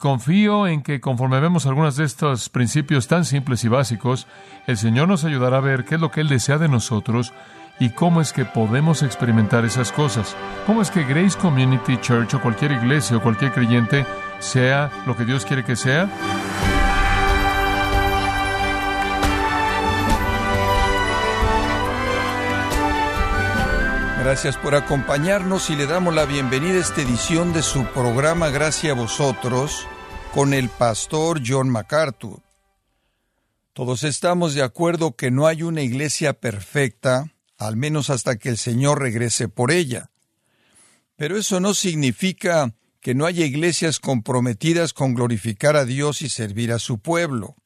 Confío 0.00 0.68
en 0.68 0.82
que 0.82 1.00
conforme 1.00 1.40
vemos 1.40 1.66
algunos 1.66 1.96
de 1.96 2.04
estos 2.04 2.50
principios 2.50 3.08
tan 3.08 3.24
simples 3.24 3.64
y 3.64 3.68
básicos, 3.68 4.28
el 4.68 4.76
Señor 4.76 5.08
nos 5.08 5.24
ayudará 5.24 5.56
a 5.56 5.60
ver 5.60 5.84
qué 5.84 5.96
es 5.96 6.00
lo 6.00 6.12
que 6.12 6.20
Él 6.20 6.28
desea 6.28 6.56
de 6.56 6.68
nosotros 6.68 7.32
y 7.80 7.90
cómo 7.90 8.20
es 8.20 8.32
que 8.32 8.44
podemos 8.44 9.02
experimentar 9.02 9.64
esas 9.64 9.90
cosas. 9.90 10.36
Cómo 10.66 10.82
es 10.82 10.92
que 10.92 11.02
Grace 11.02 11.36
Community 11.36 11.96
Church 11.96 12.32
o 12.34 12.40
cualquier 12.40 12.70
iglesia 12.70 13.16
o 13.16 13.20
cualquier 13.20 13.50
creyente 13.50 14.06
sea 14.38 14.88
lo 15.04 15.16
que 15.16 15.24
Dios 15.24 15.44
quiere 15.44 15.64
que 15.64 15.74
sea. 15.74 16.08
Gracias 24.28 24.58
por 24.58 24.74
acompañarnos 24.74 25.70
y 25.70 25.74
le 25.74 25.86
damos 25.86 26.14
la 26.14 26.26
bienvenida 26.26 26.74
a 26.74 26.80
esta 26.80 27.00
edición 27.00 27.54
de 27.54 27.62
su 27.62 27.86
programa 27.94 28.50
Gracias 28.50 28.92
a 28.92 28.94
vosotros 28.94 29.86
con 30.34 30.52
el 30.52 30.68
pastor 30.68 31.40
John 31.42 31.70
MacArthur. 31.70 32.42
Todos 33.72 34.04
estamos 34.04 34.52
de 34.52 34.62
acuerdo 34.62 35.16
que 35.16 35.30
no 35.30 35.46
hay 35.46 35.62
una 35.62 35.80
iglesia 35.80 36.34
perfecta, 36.34 37.32
al 37.56 37.78
menos 37.78 38.10
hasta 38.10 38.36
que 38.36 38.50
el 38.50 38.58
Señor 38.58 39.00
regrese 39.00 39.48
por 39.48 39.72
ella. 39.72 40.10
Pero 41.16 41.38
eso 41.38 41.58
no 41.58 41.72
significa 41.72 42.74
que 43.00 43.14
no 43.14 43.24
haya 43.24 43.46
iglesias 43.46 43.98
comprometidas 43.98 44.92
con 44.92 45.14
glorificar 45.14 45.74
a 45.74 45.86
Dios 45.86 46.20
y 46.20 46.28
servir 46.28 46.72
a 46.72 46.78
su 46.78 46.98
pueblo. 46.98 47.56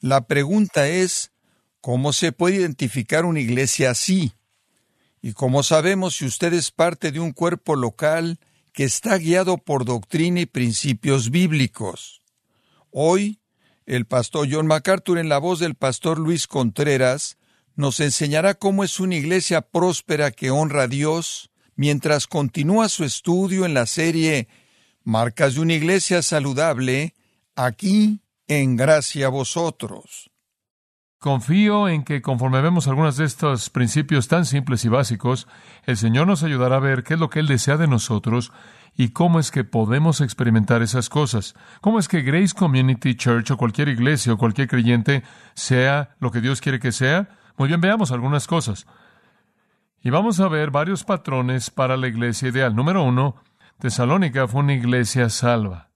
La 0.00 0.26
pregunta 0.26 0.88
es, 0.88 1.32
¿cómo 1.82 2.14
se 2.14 2.32
puede 2.32 2.56
identificar 2.56 3.26
una 3.26 3.40
iglesia 3.40 3.90
así? 3.90 4.32
Y 5.24 5.32
como 5.32 5.62
sabemos, 5.62 6.16
si 6.16 6.26
usted 6.26 6.52
es 6.52 6.70
parte 6.70 7.10
de 7.10 7.18
un 7.18 7.32
cuerpo 7.32 7.76
local 7.76 8.38
que 8.74 8.84
está 8.84 9.16
guiado 9.16 9.56
por 9.56 9.86
doctrina 9.86 10.40
y 10.40 10.44
principios 10.44 11.30
bíblicos. 11.30 12.20
Hoy, 12.90 13.40
el 13.86 14.04
pastor 14.04 14.48
John 14.50 14.66
MacArthur, 14.66 15.16
en 15.16 15.30
la 15.30 15.38
voz 15.38 15.60
del 15.60 15.76
pastor 15.76 16.18
Luis 16.18 16.46
Contreras, 16.46 17.38
nos 17.74 18.00
enseñará 18.00 18.52
cómo 18.52 18.84
es 18.84 19.00
una 19.00 19.14
iglesia 19.14 19.62
próspera 19.62 20.30
que 20.30 20.50
honra 20.50 20.82
a 20.82 20.88
Dios, 20.88 21.48
mientras 21.74 22.26
continúa 22.26 22.90
su 22.90 23.02
estudio 23.02 23.64
en 23.64 23.72
la 23.72 23.86
serie 23.86 24.46
Marcas 25.04 25.54
de 25.54 25.60
una 25.62 25.72
iglesia 25.72 26.20
saludable, 26.20 27.14
aquí 27.56 28.20
en 28.46 28.76
Gracia 28.76 29.28
a 29.28 29.30
vosotros. 29.30 30.33
Confío 31.24 31.88
en 31.88 32.04
que 32.04 32.20
conforme 32.20 32.60
vemos 32.60 32.86
algunos 32.86 33.16
de 33.16 33.24
estos 33.24 33.70
principios 33.70 34.28
tan 34.28 34.44
simples 34.44 34.84
y 34.84 34.90
básicos, 34.90 35.48
el 35.86 35.96
Señor 35.96 36.26
nos 36.26 36.42
ayudará 36.42 36.76
a 36.76 36.80
ver 36.80 37.02
qué 37.02 37.14
es 37.14 37.18
lo 37.18 37.30
que 37.30 37.38
Él 37.40 37.46
desea 37.46 37.78
de 37.78 37.86
nosotros 37.86 38.52
y 38.94 39.08
cómo 39.08 39.40
es 39.40 39.50
que 39.50 39.64
podemos 39.64 40.20
experimentar 40.20 40.82
esas 40.82 41.08
cosas. 41.08 41.54
Cómo 41.80 41.98
es 41.98 42.08
que 42.08 42.20
Grace 42.20 42.54
Community 42.54 43.14
Church 43.14 43.50
o 43.52 43.56
cualquier 43.56 43.88
iglesia 43.88 44.34
o 44.34 44.36
cualquier 44.36 44.68
creyente 44.68 45.22
sea 45.54 46.14
lo 46.20 46.30
que 46.30 46.42
Dios 46.42 46.60
quiere 46.60 46.78
que 46.78 46.92
sea. 46.92 47.30
Muy 47.56 47.68
bien, 47.68 47.80
veamos 47.80 48.12
algunas 48.12 48.46
cosas. 48.46 48.86
Y 50.02 50.10
vamos 50.10 50.40
a 50.40 50.48
ver 50.48 50.70
varios 50.70 51.04
patrones 51.04 51.70
para 51.70 51.96
la 51.96 52.06
iglesia 52.06 52.50
ideal. 52.50 52.76
Número 52.76 53.02
uno, 53.02 53.36
Tesalónica 53.78 54.46
fue 54.46 54.60
una 54.60 54.74
iglesia 54.74 55.30
salva. 55.30 55.93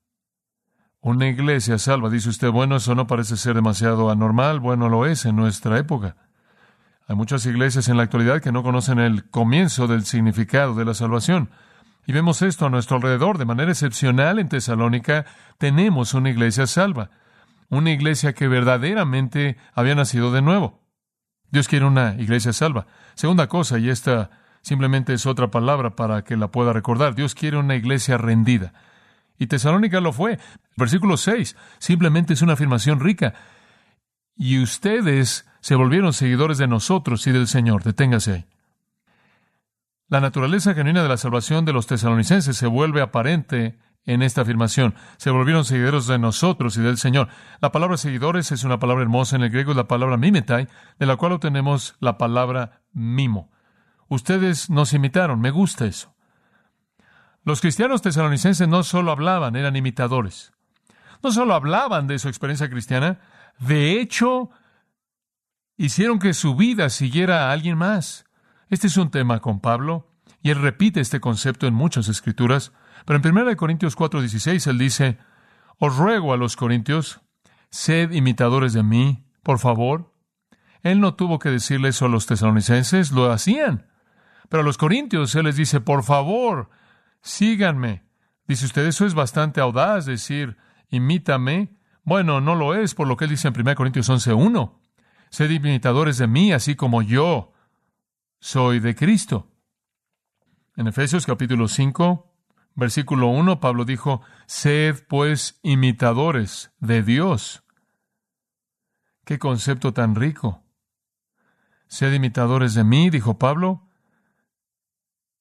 Una 1.09 1.27
iglesia 1.27 1.79
salva. 1.79 2.11
Dice 2.11 2.29
usted, 2.29 2.51
bueno, 2.51 2.77
eso 2.77 2.95
no 2.95 3.07
parece 3.07 3.39
ser 3.39 3.55
demasiado 3.55 4.11
anormal. 4.11 4.61
Bueno, 4.61 4.91
lo 4.91 5.07
es 5.07 5.25
en 5.25 5.37
nuestra 5.37 5.79
época. 5.79 6.17
Hay 7.07 7.17
muchas 7.17 7.47
iglesias 7.47 7.89
en 7.89 7.97
la 7.97 8.03
actualidad 8.03 8.43
que 8.43 8.53
no 8.53 8.63
conocen 8.63 8.99
el 8.99 9.25
comienzo 9.31 9.87
del 9.87 10.05
significado 10.05 10.75
de 10.75 10.85
la 10.85 10.93
salvación. 10.93 11.49
Y 12.07 12.13
vemos 12.13 12.43
esto 12.43 12.67
a 12.67 12.69
nuestro 12.69 12.97
alrededor. 12.97 13.39
De 13.39 13.47
manera 13.47 13.71
excepcional 13.71 14.39
en 14.39 14.51
Tesalónica 14.51 15.25
tenemos 15.57 16.13
una 16.13 16.29
iglesia 16.29 16.67
salva. 16.67 17.09
Una 17.71 17.91
iglesia 17.91 18.35
que 18.35 18.47
verdaderamente 18.47 19.57
había 19.73 19.95
nacido 19.95 20.31
de 20.31 20.43
nuevo. 20.43 20.83
Dios 21.51 21.69
quiere 21.69 21.87
una 21.87 22.17
iglesia 22.19 22.53
salva. 22.53 22.87
Segunda 23.15 23.47
cosa, 23.47 23.79
y 23.79 23.89
esta 23.89 24.29
simplemente 24.61 25.15
es 25.15 25.25
otra 25.25 25.51
palabra 25.51 25.97
para 25.97 26.23
que 26.23 26.37
la 26.37 26.49
pueda 26.49 26.75
recordar. 26.75 27.15
Dios 27.15 27.35
quiere 27.35 27.57
una 27.57 27.77
iglesia 27.77 28.19
rendida. 28.19 28.75
Y 29.39 29.47
Tesalónica 29.47 30.01
lo 30.01 30.13
fue. 30.13 30.39
Versículo 30.77 31.17
6 31.17 31.57
simplemente 31.79 32.35
es 32.35 32.43
una 32.43 32.55
afirmación 32.55 33.01
rica. 33.01 33.35
Y 34.35 34.61
ustedes 34.61 35.47
se 35.61 35.75
volvieron 35.75 36.13
seguidores 36.13 36.59
de 36.59 36.69
nosotros 36.69 37.27
y 37.27 37.33
del 37.33 37.49
Señor. 37.49 37.83
Deténgase 37.83 38.33
ahí. 38.33 38.47
La 40.09 40.21
naturaleza 40.21 40.75
genuina 40.75 41.03
de 41.03 41.09
la 41.09 41.19
salvación 41.19 41.65
de 41.65 41.73
los 41.73 41.87
tesalonicenses 41.87 42.57
se 42.57 42.67
vuelve 42.67 43.03
aparente 43.03 43.79
en 44.07 44.23
esta 44.23 44.41
afirmación. 44.41 44.95
Se 45.19 45.31
volvieron 45.31 45.67
seguidores 45.67 46.07
de 46.07 46.19
nosotros 46.19 46.79
y 46.79 46.81
del 46.81 46.97
Señor. 46.97 47.29
La 47.61 47.73
palabra 47.73 47.99
seguidores 47.99 48.51
es 48.53 48.65
una 48.65 48.79
palabra 48.79 49.03
hermosa 49.03 49.37
en 49.37 49.43
el 49.43 49.51
griego, 49.51 49.73
es 49.73 49.77
la 49.77 49.87
palabra 49.87 50.17
mimetai, 50.17 50.67
de 50.99 51.07
la 51.07 51.17
cual 51.17 51.33
obtenemos 51.33 51.97
la 52.01 52.17
palabra 52.17 52.81
mimo. 52.93 53.51
Ustedes 54.09 54.71
nos 54.71 54.95
imitaron, 54.95 55.41
me 55.41 55.51
gusta 55.51 55.85
eso. 55.85 56.15
Los 57.49 57.63
cristianos 57.63 58.03
tesalonicenses 58.03 58.69
no 58.69 58.83
solo 58.83 59.11
hablaban, 59.11 59.57
eran 59.57 59.75
imitadores. 59.75 60.53
No 61.23 61.33
solo 61.33 61.55
hablaban 61.55 62.07
de 62.07 62.19
su 62.19 62.29
experiencia 62.29 62.69
cristiana, 62.69 63.21
de 63.59 63.99
hecho, 63.99 64.51
hicieron 65.79 66.19
que 66.19 66.35
su 66.35 66.57
vida 66.57 66.91
siguiera 66.91 67.49
a 67.49 67.53
alguien 67.53 67.79
más. 67.79 68.27
Este 68.69 68.89
es 68.89 68.99
un 68.99 69.11
tema 69.11 69.41
con 69.41 69.61
Pablo, 69.61 70.13
y 70.43 70.51
él 70.51 70.61
repite 70.61 71.01
este 71.01 71.21
concepto 71.21 71.67
en 71.67 71.73
muchas 71.73 72.09
escrituras, 72.09 72.73
pero 73.07 73.19
en 73.19 73.27
1 73.27 73.57
Corintios 73.57 73.97
4:16 73.97 74.67
él 74.67 74.77
dice, 74.77 75.17
Os 75.79 75.97
ruego 75.97 76.35
a 76.35 76.37
los 76.37 76.55
corintios, 76.55 77.23
sed 77.71 78.11
imitadores 78.11 78.75
de 78.75 78.83
mí, 78.83 79.25
por 79.43 79.59
favor. 79.59 80.13
Él 80.83 81.01
no 81.01 81.15
tuvo 81.15 81.39
que 81.39 81.49
decirle 81.49 81.89
eso 81.89 82.05
a 82.05 82.11
los 82.11 82.27
tesalonicenses, 82.27 83.11
lo 83.11 83.33
hacían. 83.33 83.87
Pero 84.51 84.61
a 84.61 84.67
los 84.67 84.77
corintios 84.77 85.35
él 85.35 85.45
les 85.47 85.57
dice, 85.57 85.81
por 85.81 86.03
favor, 86.03 86.69
síganme. 87.23 88.05
Dice 88.47 88.67
usted, 88.67 88.87
eso 88.87 89.07
es 89.07 89.15
bastante 89.15 89.61
audaz 89.61 90.07
decir, 90.07 90.57
imítame. 90.91 91.77
Bueno, 92.03 92.41
no 92.41 92.55
lo 92.55 92.75
es 92.75 92.95
por 92.95 93.07
lo 93.07 93.17
que 93.17 93.25
él 93.25 93.31
dice 93.31 93.49
en 93.49 93.61
1 93.61 93.75
Corintios 93.75 94.09
11.1. 94.09 94.79
Sed 95.31 95.51
imitadores 95.51 96.19
de 96.19 96.27
mí, 96.27 96.53
así 96.53 96.75
como 96.75 97.03
yo 97.03 97.53
soy 98.41 98.81
de 98.81 98.95
Cristo. 98.95 99.51
En 100.77 100.87
Efesios 100.87 101.27
capítulo 101.27 101.69
5, 101.69 102.33
versículo 102.75 103.29
1, 103.29 103.61
Pablo 103.61 103.85
dijo, 103.85 104.23
sed 104.47 105.05
pues 105.09 105.59
imitadores 105.63 106.73
de 106.79 107.03
Dios. 107.03 107.65
Qué 109.25 109.39
concepto 109.39 109.93
tan 109.93 110.15
rico. 110.15 110.63
Sed 111.89 112.13
imitadores 112.13 112.75
de 112.75 112.85
mí, 112.85 113.11
dijo 113.11 113.39
Pablo, 113.39 113.88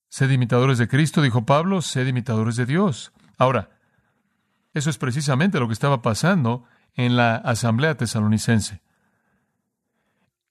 Sed 0.08 0.30
imitadores 0.30 0.78
de 0.78 0.88
Cristo, 0.88 1.22
dijo 1.22 1.44
Pablo, 1.44 1.82
sed 1.82 2.06
imitadores 2.06 2.56
de 2.56 2.66
Dios. 2.66 3.12
Ahora, 3.36 3.70
eso 4.74 4.90
es 4.90 4.98
precisamente 4.98 5.60
lo 5.60 5.66
que 5.66 5.72
estaba 5.72 6.02
pasando 6.02 6.64
en 6.94 7.16
la 7.16 7.36
asamblea 7.36 7.96
tesalonicense. 7.96 8.82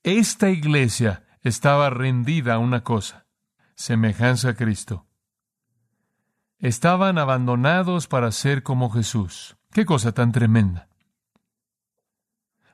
Esta 0.03 0.49
iglesia 0.49 1.23
estaba 1.41 1.89
rendida 1.89 2.55
a 2.55 2.59
una 2.59 2.83
cosa, 2.83 3.25
semejanza 3.75 4.49
a 4.49 4.53
Cristo. 4.53 5.05
Estaban 6.59 7.17
abandonados 7.17 8.07
para 8.07 8.31
ser 8.31 8.63
como 8.63 8.89
Jesús. 8.89 9.57
Qué 9.71 9.85
cosa 9.85 10.11
tan 10.11 10.31
tremenda. 10.31 10.87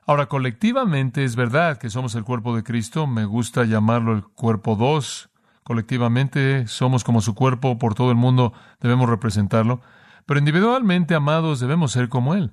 Ahora, 0.06 0.26
colectivamente 0.26 1.24
es 1.24 1.34
verdad 1.34 1.78
que 1.78 1.90
somos 1.90 2.14
el 2.14 2.24
cuerpo 2.24 2.54
de 2.54 2.62
Cristo, 2.62 3.06
me 3.06 3.24
gusta 3.24 3.64
llamarlo 3.64 4.12
el 4.12 4.22
cuerpo 4.22 4.76
2, 4.76 5.30
colectivamente 5.64 6.66
somos 6.68 7.02
como 7.02 7.20
su 7.20 7.34
cuerpo, 7.34 7.78
por 7.78 7.94
todo 7.94 8.10
el 8.10 8.16
mundo 8.16 8.52
debemos 8.80 9.08
representarlo, 9.08 9.80
pero 10.26 10.38
individualmente, 10.38 11.14
amados, 11.14 11.60
debemos 11.60 11.92
ser 11.92 12.08
como 12.08 12.34
Él. 12.34 12.52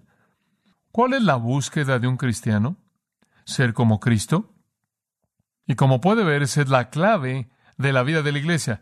¿Cuál 0.92 1.14
es 1.14 1.22
la 1.22 1.36
búsqueda 1.36 2.00
de 2.00 2.08
un 2.08 2.18
cristiano? 2.18 2.78
Ser 3.46 3.74
como 3.74 4.00
Cristo. 4.00 4.54
Y 5.66 5.76
como 5.76 6.02
puede 6.02 6.24
ver, 6.24 6.42
es 6.42 6.58
la 6.68 6.90
clave 6.90 7.50
de 7.78 7.94
la 7.94 8.04
vida 8.04 8.22
de 8.24 8.32
la 8.32 8.40
iglesia. 8.40 8.82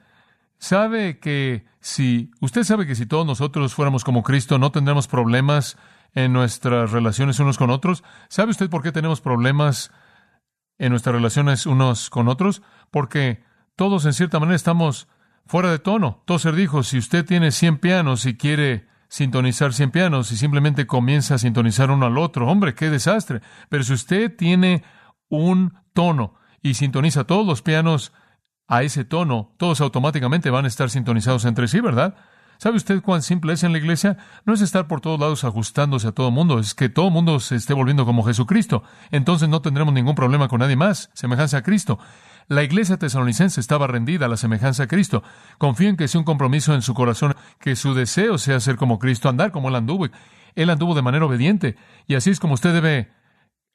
Sabe 0.58 1.20
que 1.20 1.66
si, 1.80 2.32
usted 2.42 2.64
sabe 2.64 2.88
que 2.88 2.96
si 2.96 3.06
todos 3.06 3.26
nosotros 3.26 3.74
fuéramos 3.74 4.04
como 4.04 4.24
Cristo, 4.24 4.58
no 4.58 4.72
tendremos 4.72 5.08
problemas 5.08 5.78
en 6.14 6.34
nuestras 6.34 6.92
relaciones 6.92 7.40
unos 7.40 7.58
con 7.58 7.70
otros. 7.70 8.04
¿Sabe 8.28 8.52
usted 8.52 8.70
por 8.70 8.82
qué 8.82 8.92
tenemos 8.92 9.22
problemas 9.22 9.92
en 10.78 10.90
nuestras 10.90 11.16
relaciones 11.16 11.66
unos 11.66 12.10
con 12.10 12.28
otros? 12.28 12.62
Porque 12.92 13.44
todos 13.80 14.06
en 14.06 14.12
cierta 14.12 14.42
manera 14.42 14.58
estamos 14.58 15.08
fuera 15.46 15.72
de 15.72 15.80
tono. 15.80 16.22
Tozer 16.26 16.54
dijo, 16.54 16.84
si 16.84 16.98
usted 16.98 17.24
tiene 17.24 17.50
100 17.54 17.78
pianos 17.78 18.26
y 18.26 18.36
quiere 18.36 18.90
sintonizar 19.08 19.74
100 19.74 19.92
pianos 19.92 20.34
y 20.34 20.36
simplemente 20.36 20.86
comienza 20.86 21.36
a 21.36 21.38
sintonizar 21.38 21.90
uno 21.90 22.08
al 22.08 22.18
otro, 22.18 22.46
hombre, 22.50 22.76
qué 22.76 22.90
desastre. 22.90 23.40
Pero 23.70 23.86
si 23.86 23.94
usted 23.94 24.36
tiene 24.36 24.84
un 25.30 25.76
tono 25.94 26.34
y 26.62 26.74
sintoniza 26.74 27.24
todos 27.24 27.48
los 27.48 27.62
pianos 27.62 28.12
a 28.68 28.84
ese 28.84 29.06
tono, 29.06 29.56
todos 29.56 29.80
automáticamente 29.80 30.50
van 30.50 30.66
a 30.66 30.68
estar 30.68 30.90
sintonizados 30.90 31.46
entre 31.46 31.70
sí, 31.70 31.80
¿verdad? 31.80 32.16
¿Sabe 32.58 32.76
usted 32.76 33.02
cuán 33.02 33.22
simple 33.22 33.54
es 33.54 33.64
en 33.64 33.72
la 33.72 33.78
iglesia? 33.78 34.18
No 34.44 34.54
es 34.54 34.60
estar 34.60 34.90
por 34.90 35.00
todos 35.00 35.18
lados 35.18 35.46
ajustándose 35.46 36.10
a 36.10 36.12
todo 36.12 36.32
mundo, 36.32 36.60
es 36.60 36.76
que 36.76 36.90
todo 36.90 37.12
mundo 37.12 37.40
se 37.40 37.56
esté 37.56 37.74
volviendo 37.74 38.06
como 38.06 38.26
Jesucristo. 38.26 38.84
Entonces 39.10 39.48
no 39.48 39.62
tendremos 39.62 39.94
ningún 39.94 40.16
problema 40.16 40.50
con 40.50 40.60
nadie 40.60 40.76
más, 40.76 41.10
semejanza 41.14 41.60
a 41.60 41.64
Cristo. 41.64 41.98
La 42.50 42.64
iglesia 42.64 42.98
tesalonicense 42.98 43.62
estaba 43.62 43.86
rendida 43.86 44.26
a 44.26 44.28
la 44.28 44.36
semejanza 44.36 44.84
a 44.84 44.88
Cristo. 44.88 45.24
Confío 45.60 45.88
en 45.88 45.98
que 45.98 46.08
sea 46.08 46.18
un 46.18 46.26
compromiso 46.26 46.74
en 46.74 46.82
su 46.82 46.96
corazón, 46.96 47.36
que 47.60 47.76
su 47.76 47.94
deseo 47.94 48.40
sea 48.40 48.60
ser 48.60 48.76
como 48.76 48.98
Cristo, 48.98 49.30
andar 49.30 49.52
como 49.52 49.70
Él 49.70 49.76
anduvo. 49.76 50.08
Él 50.56 50.70
anduvo 50.72 50.96
de 50.96 51.04
manera 51.04 51.26
obediente, 51.26 51.78
y 52.08 52.16
así 52.16 52.32
es 52.32 52.40
como 52.40 52.56
usted 52.56 52.74
debe 52.74 53.12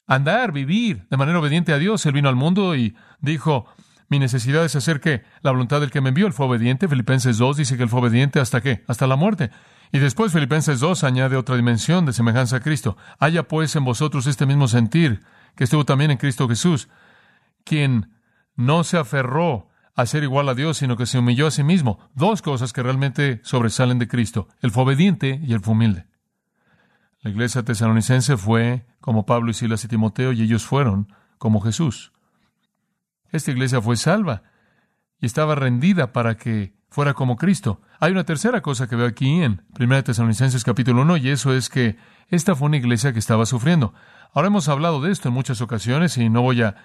andar, 0.08 0.50
vivir 0.50 1.06
de 1.08 1.16
manera 1.16 1.38
obediente 1.38 1.72
a 1.72 1.78
Dios. 1.78 2.04
Él 2.04 2.14
vino 2.14 2.28
al 2.28 2.34
mundo 2.34 2.74
y 2.74 2.96
dijo, 3.20 3.66
mi 4.08 4.18
necesidad 4.18 4.64
es 4.64 4.74
hacer 4.74 5.00
que 5.00 5.22
la 5.42 5.52
voluntad 5.52 5.80
del 5.80 5.92
que 5.92 6.00
me 6.00 6.08
envió. 6.08 6.26
Él 6.26 6.32
fue 6.32 6.46
obediente. 6.46 6.88
Filipenses 6.88 7.38
2 7.38 7.56
dice 7.56 7.76
que 7.76 7.84
él 7.84 7.88
fue 7.88 8.00
obediente 8.00 8.40
hasta 8.40 8.60
qué? 8.60 8.82
Hasta 8.88 9.06
la 9.06 9.14
muerte. 9.14 9.50
Y 9.92 10.00
después 10.00 10.32
Filipenses 10.32 10.80
2 10.80 11.04
añade 11.04 11.36
otra 11.36 11.54
dimensión 11.54 12.06
de 12.06 12.12
semejanza 12.12 12.56
a 12.56 12.60
Cristo. 12.60 12.96
Haya 13.20 13.44
pues 13.44 13.76
en 13.76 13.84
vosotros 13.84 14.26
este 14.26 14.46
mismo 14.46 14.66
sentir 14.66 15.20
que 15.54 15.62
estuvo 15.62 15.84
también 15.84 16.10
en 16.10 16.16
Cristo 16.16 16.48
Jesús, 16.48 16.88
quien 17.62 18.10
no 18.56 18.84
se 18.84 18.98
aferró 18.98 19.68
a 19.94 20.06
ser 20.06 20.22
igual 20.24 20.48
a 20.48 20.54
Dios, 20.54 20.78
sino 20.78 20.96
que 20.96 21.06
se 21.06 21.18
humilló 21.18 21.46
a 21.46 21.50
sí 21.50 21.62
mismo. 21.62 21.98
Dos 22.14 22.42
cosas 22.42 22.72
que 22.72 22.82
realmente 22.82 23.40
sobresalen 23.44 23.98
de 23.98 24.08
Cristo. 24.08 24.48
Él 24.60 24.70
fue 24.70 24.82
obediente 24.82 25.40
y 25.42 25.52
él 25.52 25.60
fue 25.60 25.72
humilde. 25.72 26.06
La 27.20 27.30
iglesia 27.30 27.62
tesalonicense 27.62 28.36
fue 28.36 28.86
como 29.00 29.24
Pablo 29.24 29.50
y 29.50 29.54
Silas 29.54 29.84
y 29.84 29.88
Timoteo, 29.88 30.32
y 30.32 30.42
ellos 30.42 30.64
fueron 30.64 31.12
como 31.38 31.60
Jesús. 31.60 32.12
Esta 33.30 33.50
iglesia 33.50 33.80
fue 33.80 33.96
salva 33.96 34.42
y 35.20 35.26
estaba 35.26 35.54
rendida 35.54 36.12
para 36.12 36.36
que 36.36 36.74
fuera 36.90 37.14
como 37.14 37.36
Cristo. 37.36 37.80
Hay 37.98 38.12
una 38.12 38.24
tercera 38.24 38.60
cosa 38.60 38.88
que 38.88 38.96
veo 38.96 39.06
aquí 39.06 39.42
en 39.42 39.62
1 39.78 40.04
Tesalonicenses 40.04 40.64
capítulo 40.64 41.02
1 41.02 41.16
y 41.16 41.30
eso 41.30 41.54
es 41.54 41.68
que 41.68 41.96
esta 42.28 42.54
fue 42.54 42.66
una 42.66 42.76
iglesia 42.76 43.12
que 43.12 43.18
estaba 43.18 43.46
sufriendo. 43.46 43.94
Ahora 44.32 44.48
hemos 44.48 44.68
hablado 44.68 45.00
de 45.00 45.10
esto 45.10 45.28
en 45.28 45.34
muchas 45.34 45.60
ocasiones 45.60 46.16
y 46.18 46.28
no 46.28 46.42
voy 46.42 46.62
a 46.62 46.76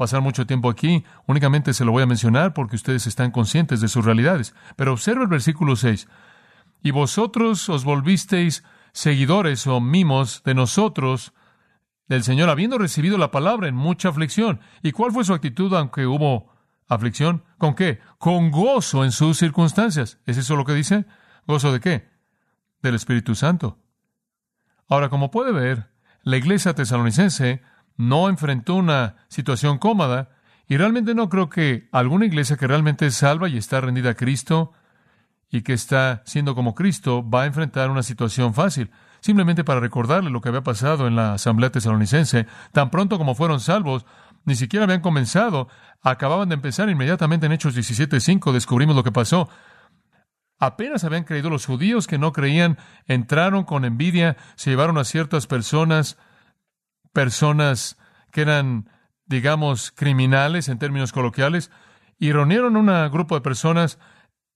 pasar 0.00 0.22
mucho 0.22 0.46
tiempo 0.46 0.70
aquí, 0.70 1.04
únicamente 1.26 1.74
se 1.74 1.84
lo 1.84 1.92
voy 1.92 2.02
a 2.02 2.06
mencionar 2.06 2.54
porque 2.54 2.74
ustedes 2.74 3.06
están 3.06 3.30
conscientes 3.30 3.82
de 3.82 3.88
sus 3.88 4.02
realidades. 4.02 4.54
Pero 4.74 4.94
observa 4.94 5.20
el 5.24 5.28
versículo 5.28 5.76
6. 5.76 6.08
Y 6.82 6.90
vosotros 6.90 7.68
os 7.68 7.84
volvisteis 7.84 8.64
seguidores 8.92 9.66
o 9.66 9.78
mimos 9.78 10.42
de 10.42 10.54
nosotros, 10.54 11.34
del 12.08 12.22
Señor, 12.22 12.48
habiendo 12.48 12.78
recibido 12.78 13.18
la 13.18 13.30
palabra 13.30 13.68
en 13.68 13.74
mucha 13.74 14.08
aflicción. 14.08 14.60
¿Y 14.82 14.92
cuál 14.92 15.12
fue 15.12 15.22
su 15.22 15.34
actitud 15.34 15.74
aunque 15.74 16.06
hubo 16.06 16.50
aflicción? 16.88 17.44
¿Con 17.58 17.74
qué? 17.74 18.00
Con 18.16 18.50
gozo 18.50 19.04
en 19.04 19.12
sus 19.12 19.36
circunstancias. 19.36 20.18
¿Es 20.24 20.38
eso 20.38 20.56
lo 20.56 20.64
que 20.64 20.72
dice? 20.72 21.04
¿Gozo 21.46 21.74
de 21.74 21.80
qué? 21.80 22.08
Del 22.80 22.94
Espíritu 22.94 23.34
Santo. 23.34 23.76
Ahora, 24.88 25.10
como 25.10 25.30
puede 25.30 25.52
ver, 25.52 25.90
la 26.22 26.38
iglesia 26.38 26.74
tesalonicense 26.74 27.60
no 28.00 28.30
enfrentó 28.30 28.76
una 28.76 29.16
situación 29.28 29.76
cómoda 29.76 30.30
y 30.66 30.78
realmente 30.78 31.14
no 31.14 31.28
creo 31.28 31.50
que 31.50 31.86
alguna 31.92 32.24
iglesia 32.24 32.56
que 32.56 32.66
realmente 32.66 33.04
es 33.04 33.14
salva 33.14 33.46
y 33.50 33.58
está 33.58 33.78
rendida 33.82 34.10
a 34.10 34.14
Cristo 34.14 34.72
y 35.50 35.60
que 35.60 35.74
está 35.74 36.22
siendo 36.24 36.54
como 36.54 36.74
Cristo 36.74 37.28
va 37.28 37.42
a 37.42 37.46
enfrentar 37.46 37.90
una 37.90 38.02
situación 38.02 38.54
fácil. 38.54 38.90
Simplemente 39.20 39.64
para 39.64 39.80
recordarle 39.80 40.30
lo 40.30 40.40
que 40.40 40.48
había 40.48 40.62
pasado 40.62 41.06
en 41.06 41.14
la 41.14 41.34
asamblea 41.34 41.70
tesalonicense, 41.70 42.46
tan 42.72 42.88
pronto 42.88 43.18
como 43.18 43.34
fueron 43.34 43.60
salvos, 43.60 44.06
ni 44.46 44.54
siquiera 44.54 44.84
habían 44.84 45.02
comenzado, 45.02 45.68
acababan 46.00 46.48
de 46.48 46.54
empezar 46.54 46.88
inmediatamente 46.88 47.44
en 47.44 47.52
Hechos 47.52 47.74
17:5, 47.74 48.52
descubrimos 48.52 48.96
lo 48.96 49.04
que 49.04 49.12
pasó. 49.12 49.50
Apenas 50.58 51.04
habían 51.04 51.24
creído 51.24 51.50
los 51.50 51.66
judíos 51.66 52.06
que 52.06 52.16
no 52.16 52.32
creían, 52.32 52.78
entraron 53.06 53.64
con 53.64 53.84
envidia, 53.84 54.38
se 54.56 54.70
llevaron 54.70 54.96
a 54.96 55.04
ciertas 55.04 55.46
personas, 55.46 56.16
personas 57.12 57.96
que 58.32 58.42
eran, 58.42 58.88
digamos, 59.26 59.90
criminales 59.90 60.68
en 60.68 60.78
términos 60.78 61.12
coloquiales, 61.12 61.70
y 62.18 62.32
reunieron 62.32 62.76
un 62.76 63.10
grupo 63.10 63.34
de 63.34 63.40
personas 63.40 63.98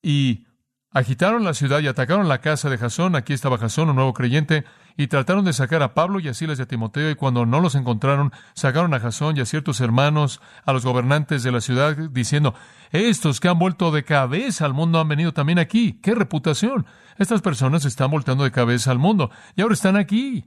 y 0.02 0.46
Agitaron 0.94 1.42
la 1.42 1.54
ciudad 1.54 1.80
y 1.80 1.88
atacaron 1.88 2.28
la 2.28 2.38
casa 2.38 2.70
de 2.70 2.78
Jasón. 2.78 3.16
Aquí 3.16 3.32
estaba 3.32 3.58
Jasón, 3.58 3.88
un 3.88 3.96
nuevo 3.96 4.14
creyente, 4.14 4.64
y 4.96 5.08
trataron 5.08 5.44
de 5.44 5.52
sacar 5.52 5.82
a 5.82 5.92
Pablo 5.92 6.20
y 6.20 6.28
a 6.28 6.34
Silas 6.34 6.60
y 6.60 6.62
a 6.62 6.66
Timoteo, 6.66 7.10
y 7.10 7.16
cuando 7.16 7.44
no 7.46 7.58
los 7.58 7.74
encontraron, 7.74 8.32
sacaron 8.54 8.94
a 8.94 9.00
Jasón 9.00 9.36
y 9.36 9.40
a 9.40 9.44
ciertos 9.44 9.80
hermanos, 9.80 10.40
a 10.64 10.72
los 10.72 10.84
gobernantes 10.84 11.42
de 11.42 11.50
la 11.50 11.60
ciudad, 11.60 11.96
diciendo, 11.96 12.54
estos 12.92 13.40
que 13.40 13.48
han 13.48 13.58
vuelto 13.58 13.90
de 13.90 14.04
cabeza 14.04 14.66
al 14.66 14.72
mundo 14.72 15.00
han 15.00 15.08
venido 15.08 15.32
también 15.32 15.58
aquí. 15.58 15.98
¡Qué 16.00 16.14
reputación! 16.14 16.86
Estas 17.18 17.42
personas 17.42 17.84
están 17.84 18.12
voltando 18.12 18.44
de 18.44 18.52
cabeza 18.52 18.92
al 18.92 19.00
mundo, 19.00 19.32
y 19.56 19.62
ahora 19.62 19.74
están 19.74 19.96
aquí. 19.96 20.44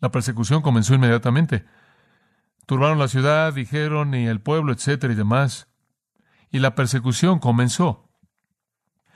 La 0.00 0.10
persecución 0.10 0.62
comenzó 0.62 0.94
inmediatamente. 0.94 1.64
Turbaron 2.66 2.98
la 2.98 3.08
ciudad, 3.08 3.52
dijeron, 3.52 4.14
y 4.14 4.26
el 4.26 4.40
pueblo, 4.40 4.72
etcétera 4.72 5.12
y 5.12 5.16
demás. 5.16 5.68
Y 6.50 6.58
la 6.58 6.74
persecución 6.74 7.38
comenzó. 7.38 8.08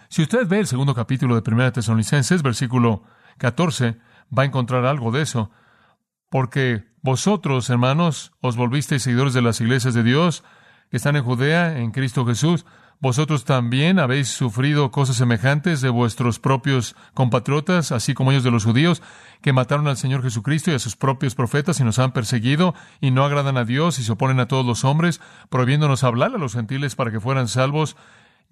Si 0.08 0.22
usted 0.22 0.46
ve 0.46 0.60
el 0.60 0.66
segundo 0.66 0.94
capítulo 0.94 1.34
de 1.34 1.42
Primera 1.42 1.72
Tesalonicenses, 1.72 2.42
versículo 2.42 3.04
14, 3.38 3.98
va 4.36 4.42
a 4.42 4.46
encontrar 4.46 4.84
algo 4.84 5.10
de 5.10 5.22
eso. 5.22 5.50
Porque 6.30 6.84
vosotros, 7.00 7.68
hermanos, 7.70 8.32
os 8.40 8.56
volvisteis 8.56 9.02
seguidores 9.02 9.34
de 9.34 9.42
las 9.42 9.60
iglesias 9.60 9.94
de 9.94 10.02
Dios 10.02 10.44
que 10.90 10.96
están 10.98 11.16
en 11.16 11.24
Judea, 11.24 11.78
en 11.78 11.90
Cristo 11.90 12.26
Jesús. 12.26 12.66
Vosotros 13.04 13.44
también 13.44 13.98
habéis 13.98 14.28
sufrido 14.28 14.90
cosas 14.90 15.16
semejantes 15.16 15.82
de 15.82 15.90
vuestros 15.90 16.38
propios 16.38 16.96
compatriotas, 17.12 17.92
así 17.92 18.14
como 18.14 18.32
ellos 18.32 18.44
de 18.44 18.50
los 18.50 18.64
judíos, 18.64 19.02
que 19.42 19.52
mataron 19.52 19.88
al 19.88 19.98
Señor 19.98 20.22
Jesucristo 20.22 20.70
y 20.70 20.74
a 20.74 20.78
sus 20.78 20.96
propios 20.96 21.34
profetas 21.34 21.78
y 21.80 21.84
nos 21.84 21.98
han 21.98 22.12
perseguido 22.12 22.74
y 23.02 23.10
no 23.10 23.22
agradan 23.26 23.58
a 23.58 23.66
Dios 23.66 23.98
y 23.98 24.04
se 24.04 24.12
oponen 24.12 24.40
a 24.40 24.48
todos 24.48 24.64
los 24.64 24.86
hombres, 24.86 25.20
prohibiéndonos 25.50 26.02
hablar 26.02 26.34
a 26.34 26.38
los 26.38 26.54
gentiles 26.54 26.94
para 26.94 27.10
que 27.10 27.20
fueran 27.20 27.46
salvos 27.46 27.94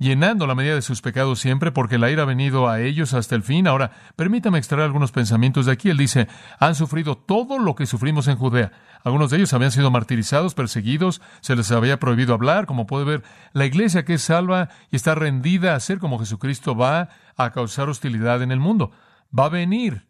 llenando 0.03 0.47
la 0.47 0.55
medida 0.55 0.75
de 0.75 0.83
sus 0.83 1.01
pecados 1.01 1.39
siempre, 1.41 1.73
porque 1.73 1.97
la 1.97 2.11
ira 2.11 2.25
ha 2.25 2.27
venido 2.27 2.69
a 2.69 2.81
ellos 2.81 3.15
hasta 3.15 3.35
el 3.35 3.43
fin. 3.43 3.67
Ahora, 3.67 3.93
permítame 4.17 4.59
extraer 4.59 4.85
algunos 4.85 5.13
pensamientos 5.13 5.67
de 5.67 5.73
aquí. 5.73 5.89
Él 5.89 5.97
dice, 5.97 6.29
han 6.59 6.75
sufrido 6.75 7.17
todo 7.17 7.59
lo 7.59 7.75
que 7.75 7.87
sufrimos 7.87 8.29
en 8.29 8.37
Judea. 8.37 8.73
Algunos 9.05 9.31
de 9.31 9.39
ellos 9.39 9.53
habían 9.53 9.71
sido 9.71 9.91
martirizados, 9.91 10.55
perseguidos, 10.55 11.23
se 11.41 11.57
les 11.57 11.73
había 11.73 11.99
prohibido 11.99 12.35
hablar. 12.35 12.67
Como 12.67 12.87
puede 12.87 13.05
ver, 13.05 13.23
la 13.53 13.65
iglesia 13.65 14.05
que 14.05 14.15
es 14.15 14.23
salva 14.23 14.69
y 14.91 14.97
está 14.97 15.15
rendida 15.15 15.75
a 15.75 15.81
ser 15.81 15.99
como 15.99 16.19
Jesucristo 16.19 16.77
va 16.77 17.09
a 17.37 17.51
causar 17.53 17.89
hostilidad 17.89 18.43
en 18.43 18.53
el 18.53 18.61
mundo. 18.61 18.93
Va 19.37 19.47
a 19.47 19.51
venir 19.51 20.07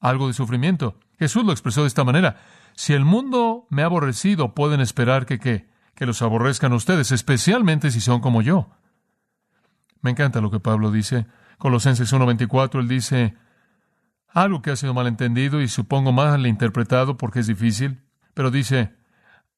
algo 0.00 0.28
de 0.28 0.34
sufrimiento. 0.34 0.98
Jesús 1.18 1.44
lo 1.44 1.52
expresó 1.52 1.82
de 1.82 1.88
esta 1.88 2.04
manera. 2.04 2.36
Si 2.74 2.92
el 2.92 3.04
mundo 3.04 3.66
me 3.70 3.82
ha 3.82 3.86
aborrecido, 3.86 4.54
pueden 4.54 4.80
esperar 4.80 5.26
que 5.26 5.38
qué? 5.38 5.68
Que 5.94 6.06
los 6.06 6.22
aborrezcan 6.22 6.72
ustedes, 6.72 7.12
especialmente 7.12 7.90
si 7.90 8.00
son 8.00 8.20
como 8.20 8.42
yo. 8.42 8.70
Me 10.02 10.10
encanta 10.10 10.40
lo 10.40 10.50
que 10.50 10.60
Pablo 10.60 10.90
dice. 10.90 11.26
Colosenses 11.58 12.12
1.24, 12.12 12.80
él 12.80 12.88
dice 12.88 13.36
algo 14.28 14.62
que 14.62 14.70
ha 14.70 14.76
sido 14.76 14.94
malentendido 14.94 15.60
y 15.60 15.68
supongo 15.68 16.12
mal 16.12 16.46
interpretado 16.46 17.16
porque 17.16 17.40
es 17.40 17.46
difícil, 17.46 18.02
pero 18.34 18.50
dice, 18.50 18.96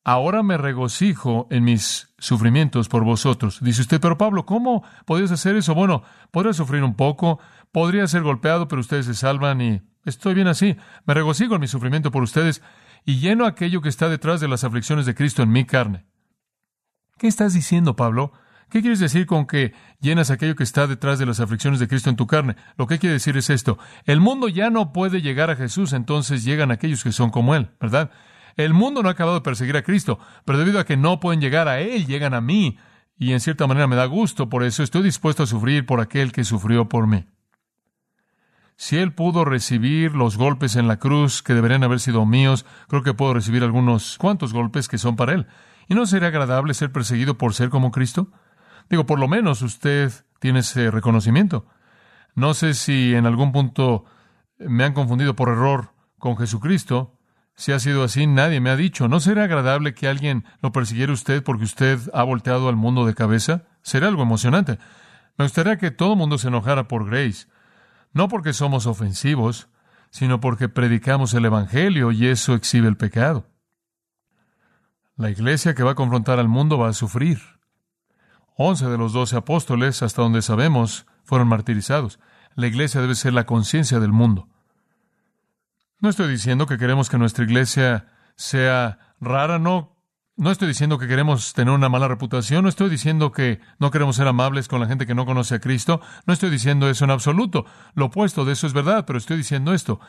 ahora 0.04 0.42
me 0.42 0.58
regocijo 0.58 1.46
en 1.50 1.64
mis 1.64 2.12
sufrimientos 2.18 2.88
por 2.88 3.04
vosotros. 3.04 3.60
Dice 3.62 3.82
usted, 3.82 4.00
pero 4.00 4.18
Pablo, 4.18 4.44
¿cómo 4.44 4.84
podrías 5.06 5.30
hacer 5.30 5.56
eso? 5.56 5.74
Bueno, 5.74 6.02
podría 6.30 6.52
sufrir 6.52 6.82
un 6.82 6.94
poco, 6.94 7.38
podría 7.72 8.06
ser 8.06 8.22
golpeado, 8.22 8.68
pero 8.68 8.80
ustedes 8.80 9.06
se 9.06 9.14
salvan 9.14 9.60
y 9.60 9.82
estoy 10.04 10.34
bien 10.34 10.48
así. 10.48 10.76
Me 11.06 11.14
regocijo 11.14 11.54
en 11.54 11.60
mi 11.62 11.68
sufrimiento 11.68 12.10
por 12.10 12.22
ustedes 12.22 12.62
y 13.04 13.20
lleno 13.20 13.46
aquello 13.46 13.80
que 13.80 13.88
está 13.88 14.08
detrás 14.08 14.40
de 14.40 14.48
las 14.48 14.64
aflicciones 14.64 15.06
de 15.06 15.14
Cristo 15.14 15.42
en 15.42 15.52
mi 15.52 15.64
carne. 15.64 16.04
¿Qué 17.16 17.28
estás 17.28 17.54
diciendo, 17.54 17.96
Pablo? 17.96 18.32
¿Qué 18.74 18.80
quieres 18.80 18.98
decir 18.98 19.26
con 19.26 19.46
que 19.46 19.72
llenas 20.00 20.32
aquello 20.32 20.56
que 20.56 20.64
está 20.64 20.88
detrás 20.88 21.20
de 21.20 21.26
las 21.26 21.38
aflicciones 21.38 21.78
de 21.78 21.86
Cristo 21.86 22.10
en 22.10 22.16
tu 22.16 22.26
carne? 22.26 22.56
Lo 22.76 22.88
que 22.88 22.98
quiere 22.98 23.12
decir 23.12 23.36
es 23.36 23.48
esto. 23.48 23.78
El 24.04 24.20
mundo 24.20 24.48
ya 24.48 24.68
no 24.68 24.92
puede 24.92 25.22
llegar 25.22 25.48
a 25.48 25.54
Jesús, 25.54 25.92
entonces 25.92 26.42
llegan 26.42 26.72
aquellos 26.72 27.04
que 27.04 27.12
son 27.12 27.30
como 27.30 27.54
Él, 27.54 27.70
¿verdad? 27.80 28.10
El 28.56 28.74
mundo 28.74 29.00
no 29.00 29.08
ha 29.08 29.12
acabado 29.12 29.36
de 29.36 29.42
perseguir 29.42 29.76
a 29.76 29.84
Cristo, 29.84 30.18
pero 30.44 30.58
debido 30.58 30.80
a 30.80 30.84
que 30.84 30.96
no 30.96 31.20
pueden 31.20 31.40
llegar 31.40 31.68
a 31.68 31.78
Él, 31.78 32.08
llegan 32.08 32.34
a 32.34 32.40
mí. 32.40 32.76
Y 33.16 33.32
en 33.32 33.38
cierta 33.38 33.68
manera 33.68 33.86
me 33.86 33.94
da 33.94 34.06
gusto, 34.06 34.48
por 34.48 34.64
eso 34.64 34.82
estoy 34.82 35.04
dispuesto 35.04 35.44
a 35.44 35.46
sufrir 35.46 35.86
por 35.86 36.00
aquel 36.00 36.32
que 36.32 36.42
sufrió 36.42 36.88
por 36.88 37.06
mí. 37.06 37.26
Si 38.74 38.96
Él 38.96 39.12
pudo 39.12 39.44
recibir 39.44 40.16
los 40.16 40.36
golpes 40.36 40.74
en 40.74 40.88
la 40.88 40.98
cruz 40.98 41.44
que 41.44 41.54
deberían 41.54 41.84
haber 41.84 42.00
sido 42.00 42.26
míos, 42.26 42.66
creo 42.88 43.04
que 43.04 43.14
puedo 43.14 43.34
recibir 43.34 43.62
algunos 43.62 44.18
cuantos 44.18 44.52
golpes 44.52 44.88
que 44.88 44.98
son 44.98 45.14
para 45.14 45.32
Él. 45.32 45.46
¿Y 45.86 45.94
no 45.94 46.06
sería 46.06 46.26
agradable 46.26 46.74
ser 46.74 46.90
perseguido 46.90 47.38
por 47.38 47.54
ser 47.54 47.70
como 47.70 47.92
Cristo? 47.92 48.32
Digo, 48.88 49.06
por 49.06 49.18
lo 49.18 49.28
menos 49.28 49.62
usted 49.62 50.12
tiene 50.38 50.60
ese 50.60 50.90
reconocimiento. 50.90 51.66
No 52.34 52.54
sé 52.54 52.74
si 52.74 53.14
en 53.14 53.26
algún 53.26 53.52
punto 53.52 54.04
me 54.58 54.84
han 54.84 54.92
confundido 54.92 55.34
por 55.36 55.48
error 55.48 55.92
con 56.18 56.36
Jesucristo. 56.36 57.18
Si 57.54 57.72
ha 57.72 57.78
sido 57.78 58.02
así, 58.02 58.26
nadie 58.26 58.60
me 58.60 58.70
ha 58.70 58.76
dicho. 58.76 59.08
¿No 59.08 59.20
será 59.20 59.44
agradable 59.44 59.94
que 59.94 60.08
alguien 60.08 60.44
lo 60.60 60.72
persiguiera 60.72 61.12
usted 61.12 61.42
porque 61.42 61.64
usted 61.64 61.98
ha 62.12 62.22
volteado 62.24 62.68
al 62.68 62.76
mundo 62.76 63.06
de 63.06 63.14
cabeza? 63.14 63.64
Será 63.82 64.08
algo 64.08 64.22
emocionante. 64.22 64.78
Me 65.36 65.44
gustaría 65.44 65.78
que 65.78 65.90
todo 65.90 66.12
el 66.12 66.18
mundo 66.18 66.38
se 66.38 66.48
enojara 66.48 66.88
por 66.88 67.08
Grace, 67.08 67.46
no 68.12 68.28
porque 68.28 68.52
somos 68.52 68.86
ofensivos, 68.86 69.68
sino 70.10 70.40
porque 70.40 70.68
predicamos 70.68 71.34
el 71.34 71.44
Evangelio 71.44 72.12
y 72.12 72.28
eso 72.28 72.54
exhibe 72.54 72.86
el 72.86 72.96
pecado. 72.96 73.48
La 75.16 75.30
iglesia 75.30 75.74
que 75.74 75.82
va 75.82 75.92
a 75.92 75.96
confrontar 75.96 76.38
al 76.38 76.48
mundo 76.48 76.78
va 76.78 76.88
a 76.88 76.92
sufrir. 76.92 77.40
Once 78.56 78.86
de 78.86 78.98
los 78.98 79.12
doce 79.12 79.36
apóstoles, 79.36 80.02
hasta 80.02 80.22
donde 80.22 80.42
sabemos, 80.42 81.06
fueron 81.24 81.48
martirizados. 81.48 82.20
La 82.54 82.66
iglesia 82.66 83.00
debe 83.00 83.14
ser 83.14 83.32
la 83.32 83.46
conciencia 83.46 83.98
del 83.98 84.12
mundo. 84.12 84.48
No 86.00 86.08
estoy 86.08 86.28
diciendo 86.28 86.66
que 86.66 86.78
queremos 86.78 87.10
que 87.10 87.18
nuestra 87.18 87.44
iglesia 87.44 88.12
sea 88.36 88.98
rara, 89.20 89.58
no. 89.58 89.96
No 90.36 90.50
estoy 90.50 90.68
diciendo 90.68 90.98
que 90.98 91.06
queremos 91.06 91.52
tener 91.52 91.72
una 91.72 91.88
mala 91.88 92.08
reputación, 92.08 92.64
no 92.64 92.68
estoy 92.68 92.90
diciendo 92.90 93.30
que 93.30 93.60
no 93.78 93.92
queremos 93.92 94.16
ser 94.16 94.26
amables 94.26 94.66
con 94.66 94.80
la 94.80 94.88
gente 94.88 95.06
que 95.06 95.14
no 95.14 95.26
conoce 95.26 95.54
a 95.54 95.60
Cristo, 95.60 96.00
no 96.26 96.34
estoy 96.34 96.50
diciendo 96.50 96.88
eso 96.90 97.04
en 97.04 97.12
absoluto. 97.12 97.66
Lo 97.94 98.06
opuesto 98.06 98.44
de 98.44 98.52
eso 98.52 98.66
es 98.66 98.72
verdad, 98.72 99.04
pero 99.06 99.18
estoy 99.18 99.36
diciendo 99.36 99.72
esto, 99.72 100.00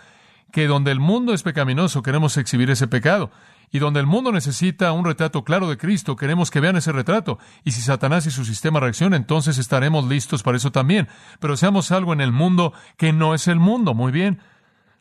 que 0.52 0.68
donde 0.68 0.92
el 0.92 1.00
mundo 1.00 1.34
es 1.34 1.44
pecaminoso 1.44 2.02
queremos 2.02 2.38
exhibir 2.38 2.70
ese 2.70 2.88
pecado, 2.88 3.32
y 3.72 3.80
donde 3.80 4.00
el 4.00 4.06
mundo 4.06 4.32
necesita 4.32 4.92
un 4.92 5.06
retrato 5.06 5.44
claro 5.44 5.68
de 5.68 5.78
Cristo, 5.78 6.16
queremos 6.16 6.52
que 6.52 6.60
vean 6.60 6.76
ese 6.76 6.92
retrato. 6.92 7.40
Y 7.64 7.72
si 7.72 7.82
Satanás 7.82 8.26
y 8.26 8.32
su 8.32 8.46
sistema 8.46 8.80
reaccionan, 8.80 9.22
entonces 9.22 9.58
estaremos 9.58 10.08
listos 10.08 10.44
para 10.44 10.58
eso 10.58 10.72
también. 10.72 11.08
Pero 11.40 11.58
seamos 11.58 11.92
algo 11.92 12.14
en 12.14 12.22
el 12.22 12.32
mundo 12.32 12.74
que 12.98 13.12
no 13.12 13.34
es 13.34 13.48
el 13.48 13.60
mundo. 13.60 13.94
Muy 13.94 14.12
bien. 14.12 14.40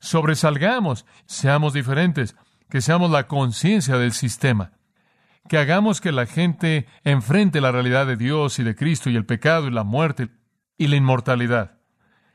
Sobresalgamos, 0.01 1.07
seamos 1.27 1.73
diferentes, 1.73 2.37
que 2.69 2.81
seamos 2.81 3.11
la 3.11 3.29
conciencia 3.29 3.97
del 3.97 4.13
sistema. 4.13 4.73
Que 5.49 5.59
hagamos 5.59 6.01
que 6.01 6.13
la 6.13 6.27
gente 6.27 6.87
enfrente 7.05 7.61
la 7.61 7.71
realidad 7.71 8.07
de 8.07 8.17
Dios 8.17 8.59
y 8.59 8.65
de 8.65 8.75
Cristo 8.75 9.11
y 9.11 9.17
el 9.17 9.27
pecado 9.27 9.69
y 9.69 9.71
la 9.71 9.85
muerte 9.85 10.31
y 10.79 10.89
la 10.89 10.97
inmortalidad. 10.97 11.74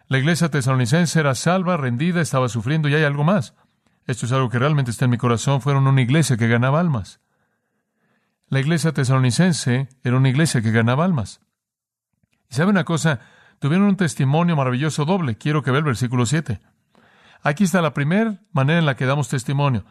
La 0.09 0.17
iglesia 0.17 0.49
tesalonicense 0.49 1.19
era 1.19 1.35
salva, 1.35 1.77
rendida, 1.77 2.19
estaba 2.19 2.49
sufriendo 2.49 2.89
y 2.89 2.95
hay 2.95 3.03
algo 3.03 3.23
más. 3.23 3.53
Esto 4.07 4.25
es 4.25 4.31
algo 4.31 4.49
que 4.49 4.57
realmente 4.57 4.89
está 4.89 5.05
en 5.05 5.11
mi 5.11 5.19
corazón. 5.19 5.61
Fueron 5.61 5.85
una 5.85 6.01
iglesia 6.01 6.35
que 6.35 6.47
ganaba 6.47 6.79
almas. 6.79 7.21
La 8.47 8.59
iglesia 8.59 8.91
tesalonicense 8.91 9.87
era 10.03 10.17
una 10.17 10.29
iglesia 10.29 10.63
que 10.63 10.71
ganaba 10.71 11.05
almas. 11.05 11.41
Y 12.49 12.55
sabe 12.55 12.71
una 12.71 12.85
cosa, 12.85 13.19
tuvieron 13.59 13.85
un 13.85 13.97
testimonio 13.97 14.55
maravilloso 14.55 15.05
doble. 15.05 15.37
Quiero 15.37 15.61
que 15.61 15.69
vea 15.69 15.77
el 15.77 15.85
versículo 15.85 16.25
7. 16.25 16.59
Aquí 17.43 17.65
está 17.65 17.83
la 17.83 17.93
primera 17.93 18.41
manera 18.51 18.79
en 18.79 18.87
la 18.87 18.95
que 18.95 19.05
damos 19.05 19.29
testimonio. 19.29 19.85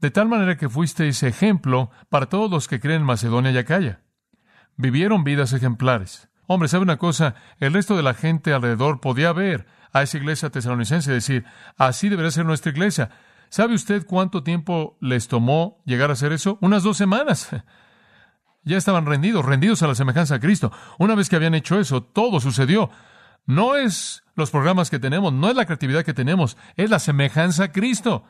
De 0.00 0.12
tal 0.12 0.28
manera 0.28 0.56
que 0.56 0.68
fuisteis 0.68 1.24
ejemplo 1.24 1.90
para 2.08 2.26
todos 2.26 2.48
los 2.48 2.68
que 2.68 2.78
creen 2.78 3.00
en 3.00 3.06
Macedonia 3.06 3.50
y 3.50 3.58
Acaya. 3.58 4.02
Vivieron 4.76 5.24
vidas 5.24 5.52
ejemplares. 5.52 6.28
Hombre, 6.50 6.70
¿sabe 6.70 6.82
una 6.82 6.96
cosa? 6.96 7.34
El 7.60 7.74
resto 7.74 7.94
de 7.94 8.02
la 8.02 8.14
gente 8.14 8.54
alrededor 8.54 9.00
podía 9.00 9.34
ver 9.34 9.66
a 9.92 10.02
esa 10.02 10.16
iglesia 10.16 10.48
tesalonicense 10.48 11.10
y 11.10 11.14
decir, 11.14 11.44
así 11.76 12.08
debería 12.08 12.30
ser 12.30 12.46
nuestra 12.46 12.72
iglesia. 12.72 13.10
¿Sabe 13.50 13.74
usted 13.74 14.06
cuánto 14.06 14.42
tiempo 14.42 14.96
les 15.02 15.28
tomó 15.28 15.82
llegar 15.84 16.08
a 16.08 16.14
hacer 16.14 16.32
eso? 16.32 16.56
Unas 16.62 16.82
dos 16.82 16.96
semanas. 16.96 17.50
Ya 18.64 18.78
estaban 18.78 19.04
rendidos, 19.04 19.44
rendidos 19.44 19.82
a 19.82 19.88
la 19.88 19.94
semejanza 19.94 20.36
a 20.36 20.40
Cristo. 20.40 20.72
Una 20.98 21.14
vez 21.14 21.28
que 21.28 21.36
habían 21.36 21.54
hecho 21.54 21.78
eso, 21.78 22.02
todo 22.02 22.40
sucedió. 22.40 22.90
No 23.44 23.76
es 23.76 24.24
los 24.34 24.50
programas 24.50 24.88
que 24.88 24.98
tenemos, 24.98 25.34
no 25.34 25.50
es 25.50 25.54
la 25.56 25.66
creatividad 25.66 26.02
que 26.02 26.14
tenemos, 26.14 26.56
es 26.76 26.88
la 26.88 26.98
semejanza 26.98 27.64
a 27.64 27.72
Cristo. 27.72 28.24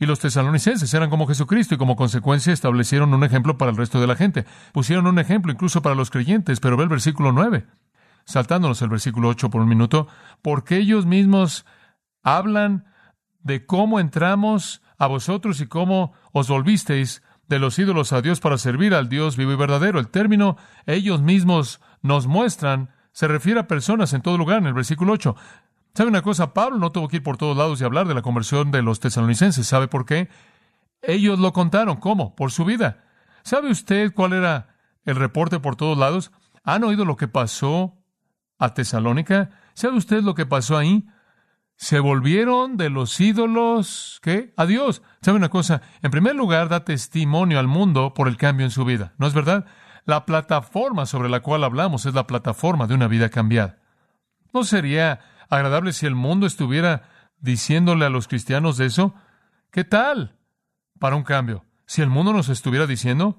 Y 0.00 0.06
los 0.06 0.18
tesalonicenses 0.18 0.92
eran 0.94 1.10
como 1.10 1.26
Jesucristo 1.26 1.74
y 1.74 1.78
como 1.78 1.94
consecuencia 1.94 2.54
establecieron 2.54 3.12
un 3.12 3.22
ejemplo 3.22 3.58
para 3.58 3.70
el 3.70 3.76
resto 3.76 4.00
de 4.00 4.06
la 4.06 4.16
gente. 4.16 4.46
Pusieron 4.72 5.06
un 5.06 5.18
ejemplo 5.18 5.52
incluso 5.52 5.82
para 5.82 5.94
los 5.94 6.08
creyentes, 6.08 6.58
pero 6.58 6.78
ve 6.78 6.84
el 6.84 6.88
versículo 6.88 7.32
9, 7.32 7.66
saltándonos 8.24 8.80
el 8.80 8.88
versículo 8.88 9.28
8 9.28 9.50
por 9.50 9.60
un 9.60 9.68
minuto, 9.68 10.08
porque 10.40 10.78
ellos 10.78 11.04
mismos 11.04 11.66
hablan 12.22 12.86
de 13.42 13.66
cómo 13.66 14.00
entramos 14.00 14.80
a 14.96 15.06
vosotros 15.06 15.60
y 15.60 15.66
cómo 15.66 16.14
os 16.32 16.48
volvisteis 16.48 17.22
de 17.46 17.58
los 17.58 17.78
ídolos 17.78 18.14
a 18.14 18.22
Dios 18.22 18.40
para 18.40 18.56
servir 18.56 18.94
al 18.94 19.10
Dios 19.10 19.36
vivo 19.36 19.52
y 19.52 19.56
verdadero. 19.56 20.00
El 20.00 20.08
término 20.08 20.56
ellos 20.86 21.20
mismos 21.20 21.80
nos 22.00 22.26
muestran 22.26 22.88
se 23.12 23.28
refiere 23.28 23.60
a 23.60 23.66
personas 23.66 24.14
en 24.14 24.22
todo 24.22 24.38
lugar 24.38 24.58
en 24.58 24.66
el 24.66 24.72
versículo 24.72 25.12
8. 25.12 25.36
¿Sabe 25.94 26.08
una 26.08 26.22
cosa? 26.22 26.54
Pablo 26.54 26.78
no 26.78 26.92
tuvo 26.92 27.08
que 27.08 27.16
ir 27.16 27.22
por 27.22 27.36
todos 27.36 27.56
lados 27.56 27.80
y 27.80 27.84
hablar 27.84 28.06
de 28.06 28.14
la 28.14 28.22
conversión 28.22 28.70
de 28.70 28.82
los 28.82 29.00
tesalonicenses. 29.00 29.66
¿Sabe 29.66 29.88
por 29.88 30.06
qué? 30.06 30.28
Ellos 31.02 31.38
lo 31.38 31.52
contaron. 31.52 31.96
¿Cómo? 31.96 32.34
Por 32.36 32.52
su 32.52 32.64
vida. 32.64 33.04
¿Sabe 33.42 33.70
usted 33.70 34.12
cuál 34.14 34.32
era 34.32 34.76
el 35.04 35.16
reporte 35.16 35.58
por 35.58 35.76
todos 35.76 35.98
lados? 35.98 36.30
¿Han 36.62 36.84
oído 36.84 37.04
lo 37.04 37.16
que 37.16 37.28
pasó 37.28 37.98
a 38.58 38.74
Tesalónica? 38.74 39.50
¿Sabe 39.74 39.96
usted 39.96 40.22
lo 40.22 40.34
que 40.34 40.46
pasó 40.46 40.76
ahí? 40.76 41.06
se 41.80 41.98
volvieron 41.98 42.76
de 42.76 42.90
los 42.90 43.18
ídolos, 43.20 44.20
¿qué? 44.22 44.52
A 44.58 44.66
Dios. 44.66 45.00
¿Sabe 45.22 45.38
una 45.38 45.48
cosa? 45.48 45.80
En 46.02 46.10
primer 46.10 46.36
lugar, 46.36 46.68
da 46.68 46.84
testimonio 46.84 47.58
al 47.58 47.68
mundo 47.68 48.12
por 48.12 48.28
el 48.28 48.36
cambio 48.36 48.66
en 48.66 48.70
su 48.70 48.84
vida. 48.84 49.14
¿No 49.16 49.26
es 49.26 49.32
verdad? 49.32 49.64
La 50.04 50.26
plataforma 50.26 51.06
sobre 51.06 51.30
la 51.30 51.40
cual 51.40 51.64
hablamos 51.64 52.04
es 52.04 52.12
la 52.12 52.26
plataforma 52.26 52.86
de 52.86 52.92
una 52.92 53.08
vida 53.08 53.30
cambiada. 53.30 53.78
¿No 54.52 54.62
sería 54.64 55.20
agradable 55.50 55.92
si 55.92 56.06
el 56.06 56.14
mundo 56.14 56.46
estuviera 56.46 57.02
diciéndole 57.38 58.06
a 58.06 58.10
los 58.10 58.28
cristianos 58.28 58.80
eso? 58.80 59.14
¿Qué 59.70 59.84
tal? 59.84 60.36
Para 60.98 61.16
un 61.16 61.22
cambio. 61.22 61.64
Si 61.86 62.02
el 62.02 62.08
mundo 62.08 62.32
nos 62.32 62.48
estuviera 62.48 62.86
diciendo, 62.86 63.38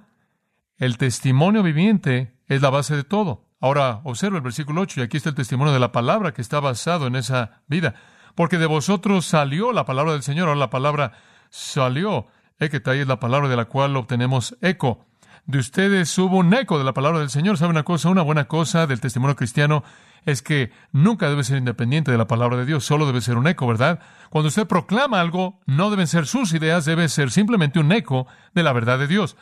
el 0.77 0.98
testimonio 0.98 1.63
viviente 1.63 2.38
es 2.48 2.62
la 2.62 2.70
base 2.70 2.96
de 2.96 3.03
todo. 3.03 3.48
Ahora 3.60 4.01
observa 4.03 4.38
el 4.38 4.44
versículo 4.44 4.82
8 4.82 5.00
y 5.00 5.03
aquí 5.03 5.18
está 5.18 5.30
el 5.30 5.36
testimonio 5.36 5.74
de 5.74 5.80
la 5.80 5.91
palabra 5.91 6.34
que 6.34 6.41
está 6.41 6.60
basado 6.60 7.08
en 7.08 7.15
esa 7.15 7.63
vida 7.68 7.96
porque 8.36 8.58
de 8.58 8.65
vosotros 8.65 9.25
salió 9.25 9.72
la 9.72 9.86
palabra 9.86 10.13
del 10.13 10.24
Señor. 10.24 10.48
Ahora 10.48 10.60
la 10.60 10.70
palabra 10.70 11.13
salió. 11.50 12.27
Eketai 12.60 13.00
es 13.00 13.08
la 13.08 13.20
palabra 13.20 13.50
de 13.50 13.56
la 13.56 13.65
cual 13.65 13.96
obtenemos 13.96 14.58
eco. 14.62 15.06
De 15.51 15.60
ustedes 15.60 16.17
hubo 16.17 16.38
un 16.38 16.53
eco 16.53 16.77
de 16.77 16.86
la 16.86 16.93
palabra 16.93 17.20
del 17.20 17.29
Señor. 17.29 17.58
¿Sabe 17.58 17.72
una 17.72 17.84
cosa? 17.84 18.08
Una 18.08 18.22
buena 18.22 18.46
cosa 18.46 18.88
del 18.88 19.01
testimonio 19.01 19.36
cristiano 19.36 19.84
es 20.25 20.41
que 20.41 20.72
nunca 20.93 21.27
debe 21.27 21.43
ser 21.43 21.58
independiente 21.58 22.10
de 22.10 22.17
la 22.17 22.25
palabra 22.25 22.55
de 22.55 22.65
Dios, 22.65 22.86
solo 22.86 23.05
debe 23.05 23.20
ser 23.20 23.36
un 23.36 23.48
eco, 23.48 23.67
¿verdad? 23.67 24.00
Cuando 24.29 24.48
usted 24.48 24.65
proclama 24.65 25.20
algo, 25.20 25.60
no 25.65 25.89
deben 25.89 26.08
ser 26.08 26.25
sus 26.25 26.53
ideas, 26.53 26.86
debe 26.86 27.10
ser 27.10 27.31
simplemente 27.31 27.79
un 27.79 27.91
eco 27.91 28.27
de 28.55 28.63
la 28.63 28.72
verdad 28.72 28.98
de 28.98 29.08
Dios. 29.08 29.36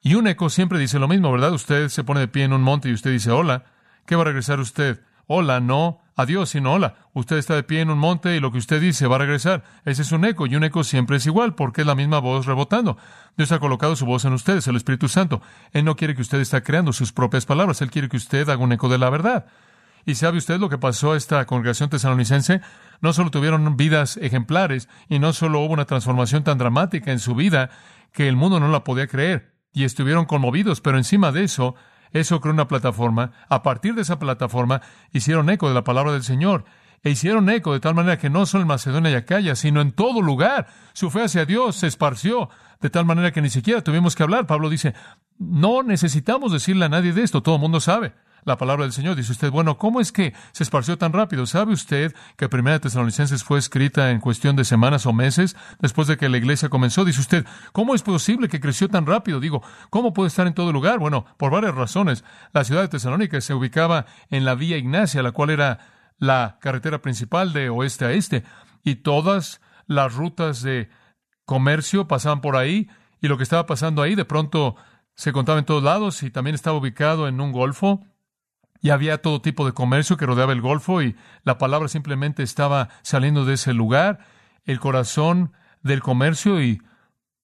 Y 0.00 0.14
un 0.14 0.26
eco 0.26 0.48
siempre 0.48 0.78
dice 0.78 0.98
lo 0.98 1.06
mismo, 1.06 1.30
¿verdad? 1.30 1.52
Usted 1.52 1.90
se 1.90 2.02
pone 2.02 2.20
de 2.20 2.28
pie 2.28 2.44
en 2.44 2.54
un 2.54 2.62
monte 2.62 2.88
y 2.88 2.94
usted 2.94 3.10
dice, 3.10 3.30
hola, 3.30 3.66
¿qué 4.06 4.16
va 4.16 4.22
a 4.22 4.24
regresar 4.24 4.58
usted? 4.58 5.02
Hola, 5.26 5.60
no, 5.60 6.00
adiós, 6.16 6.50
sino 6.50 6.72
hola. 6.72 6.96
Usted 7.14 7.36
está 7.36 7.54
de 7.54 7.62
pie 7.62 7.80
en 7.80 7.90
un 7.90 7.98
monte 7.98 8.36
y 8.36 8.40
lo 8.40 8.50
que 8.50 8.58
usted 8.58 8.80
dice 8.80 9.06
va 9.06 9.16
a 9.16 9.20
regresar. 9.20 9.62
Ese 9.84 10.02
es 10.02 10.12
un 10.12 10.24
eco 10.24 10.46
y 10.46 10.56
un 10.56 10.64
eco 10.64 10.82
siempre 10.84 11.16
es 11.16 11.26
igual 11.26 11.54
porque 11.54 11.82
es 11.82 11.86
la 11.86 11.94
misma 11.94 12.18
voz 12.18 12.46
rebotando. 12.46 12.96
Dios 13.36 13.52
ha 13.52 13.60
colocado 13.60 13.94
su 13.96 14.04
voz 14.04 14.24
en 14.24 14.32
ustedes, 14.32 14.66
el 14.66 14.76
Espíritu 14.76 15.08
Santo. 15.08 15.40
Él 15.72 15.84
no 15.84 15.96
quiere 15.96 16.14
que 16.14 16.22
usted 16.22 16.40
esté 16.40 16.62
creando 16.62 16.92
sus 16.92 17.12
propias 17.12 17.46
palabras, 17.46 17.80
Él 17.82 17.90
quiere 17.90 18.08
que 18.08 18.16
usted 18.16 18.48
haga 18.48 18.62
un 18.62 18.72
eco 18.72 18.88
de 18.88 18.98
la 18.98 19.10
verdad. 19.10 19.46
¿Y 20.04 20.16
sabe 20.16 20.38
usted 20.38 20.58
lo 20.58 20.68
que 20.68 20.78
pasó 20.78 21.12
a 21.12 21.16
esta 21.16 21.44
congregación 21.46 21.88
tesalonicense? 21.88 22.60
No 23.00 23.12
solo 23.12 23.30
tuvieron 23.30 23.76
vidas 23.76 24.16
ejemplares 24.16 24.88
y 25.08 25.20
no 25.20 25.32
solo 25.32 25.60
hubo 25.60 25.72
una 25.72 25.84
transformación 25.84 26.42
tan 26.42 26.58
dramática 26.58 27.12
en 27.12 27.20
su 27.20 27.36
vida 27.36 27.70
que 28.12 28.28
el 28.28 28.36
mundo 28.36 28.58
no 28.58 28.68
la 28.68 28.82
podía 28.82 29.06
creer 29.06 29.52
y 29.72 29.84
estuvieron 29.84 30.26
conmovidos, 30.26 30.80
pero 30.80 30.98
encima 30.98 31.32
de 31.32 31.44
eso 31.44 31.76
eso 32.12 32.40
creó 32.40 32.52
una 32.52 32.68
plataforma. 32.68 33.32
A 33.48 33.62
partir 33.62 33.94
de 33.94 34.02
esa 34.02 34.18
plataforma 34.18 34.82
hicieron 35.12 35.50
eco 35.50 35.68
de 35.68 35.74
la 35.74 35.84
palabra 35.84 36.12
del 36.12 36.22
Señor. 36.24 36.64
E 37.04 37.10
hicieron 37.10 37.50
eco 37.50 37.72
de 37.72 37.80
tal 37.80 37.94
manera 37.94 38.18
que 38.18 38.30
no 38.30 38.46
solo 38.46 38.62
en 38.62 38.68
Macedonia 38.68 39.10
y 39.10 39.14
Acaya, 39.14 39.56
sino 39.56 39.80
en 39.80 39.92
todo 39.92 40.22
lugar. 40.22 40.68
Su 40.92 41.10
fe 41.10 41.24
hacia 41.24 41.44
Dios 41.44 41.76
se 41.76 41.88
esparció 41.88 42.48
de 42.80 42.90
tal 42.90 43.04
manera 43.04 43.32
que 43.32 43.42
ni 43.42 43.50
siquiera 43.50 43.82
tuvimos 43.82 44.14
que 44.14 44.22
hablar. 44.22 44.46
Pablo 44.46 44.70
dice, 44.70 44.94
no 45.38 45.82
necesitamos 45.82 46.52
decirle 46.52 46.84
a 46.84 46.88
nadie 46.88 47.12
de 47.12 47.22
esto, 47.22 47.42
todo 47.42 47.56
el 47.56 47.60
mundo 47.60 47.80
sabe 47.80 48.12
la 48.44 48.56
palabra 48.56 48.84
del 48.84 48.92
Señor. 48.92 49.16
Dice 49.16 49.32
usted, 49.32 49.50
bueno, 49.50 49.78
¿cómo 49.78 50.00
es 50.00 50.12
que 50.12 50.34
se 50.52 50.62
esparció 50.62 50.98
tan 50.98 51.12
rápido? 51.12 51.46
¿Sabe 51.46 51.72
usted 51.72 52.14
que 52.36 52.48
Primera 52.48 52.74
de 52.74 52.80
Tesalonicenses 52.80 53.44
fue 53.44 53.58
escrita 53.58 54.10
en 54.10 54.20
cuestión 54.20 54.56
de 54.56 54.64
semanas 54.64 55.06
o 55.06 55.12
meses 55.12 55.56
después 55.80 56.08
de 56.08 56.16
que 56.16 56.28
la 56.28 56.38
iglesia 56.38 56.68
comenzó? 56.68 57.04
Dice 57.04 57.20
usted, 57.20 57.46
¿cómo 57.72 57.94
es 57.94 58.02
posible 58.02 58.48
que 58.48 58.60
creció 58.60 58.88
tan 58.88 59.06
rápido? 59.06 59.40
Digo, 59.40 59.62
¿cómo 59.90 60.12
puede 60.12 60.28
estar 60.28 60.46
en 60.46 60.54
todo 60.54 60.72
lugar? 60.72 60.98
Bueno, 60.98 61.26
por 61.36 61.52
varias 61.52 61.74
razones. 61.74 62.24
La 62.52 62.64
ciudad 62.64 62.82
de 62.82 62.88
Tesalónica 62.88 63.40
se 63.40 63.54
ubicaba 63.54 64.06
en 64.30 64.44
la 64.44 64.54
vía 64.54 64.76
Ignacia, 64.76 65.22
la 65.22 65.32
cual 65.32 65.50
era 65.50 65.78
la 66.18 66.58
carretera 66.60 67.00
principal 67.02 67.52
de 67.52 67.68
oeste 67.68 68.04
a 68.04 68.12
este, 68.12 68.44
y 68.84 68.96
todas 68.96 69.60
las 69.86 70.14
rutas 70.14 70.62
de 70.62 70.88
comercio 71.44 72.06
pasaban 72.06 72.40
por 72.40 72.56
ahí, 72.56 72.88
y 73.20 73.28
lo 73.28 73.36
que 73.36 73.42
estaba 73.42 73.66
pasando 73.66 74.02
ahí 74.02 74.14
de 74.14 74.24
pronto 74.24 74.76
se 75.14 75.32
contaba 75.32 75.58
en 75.58 75.64
todos 75.64 75.82
lados 75.82 76.22
y 76.22 76.30
también 76.30 76.54
estaba 76.54 76.78
ubicado 76.78 77.28
en 77.28 77.40
un 77.40 77.52
golfo 77.52 78.00
y 78.82 78.90
había 78.90 79.22
todo 79.22 79.40
tipo 79.40 79.64
de 79.64 79.72
comercio 79.72 80.16
que 80.16 80.26
rodeaba 80.26 80.52
el 80.52 80.60
Golfo 80.60 81.02
y 81.02 81.16
la 81.44 81.56
palabra 81.56 81.86
simplemente 81.88 82.42
estaba 82.42 82.88
saliendo 83.02 83.44
de 83.44 83.54
ese 83.54 83.72
lugar, 83.72 84.18
el 84.64 84.80
corazón 84.80 85.52
del 85.82 86.02
comercio 86.02 86.60
y 86.60 86.82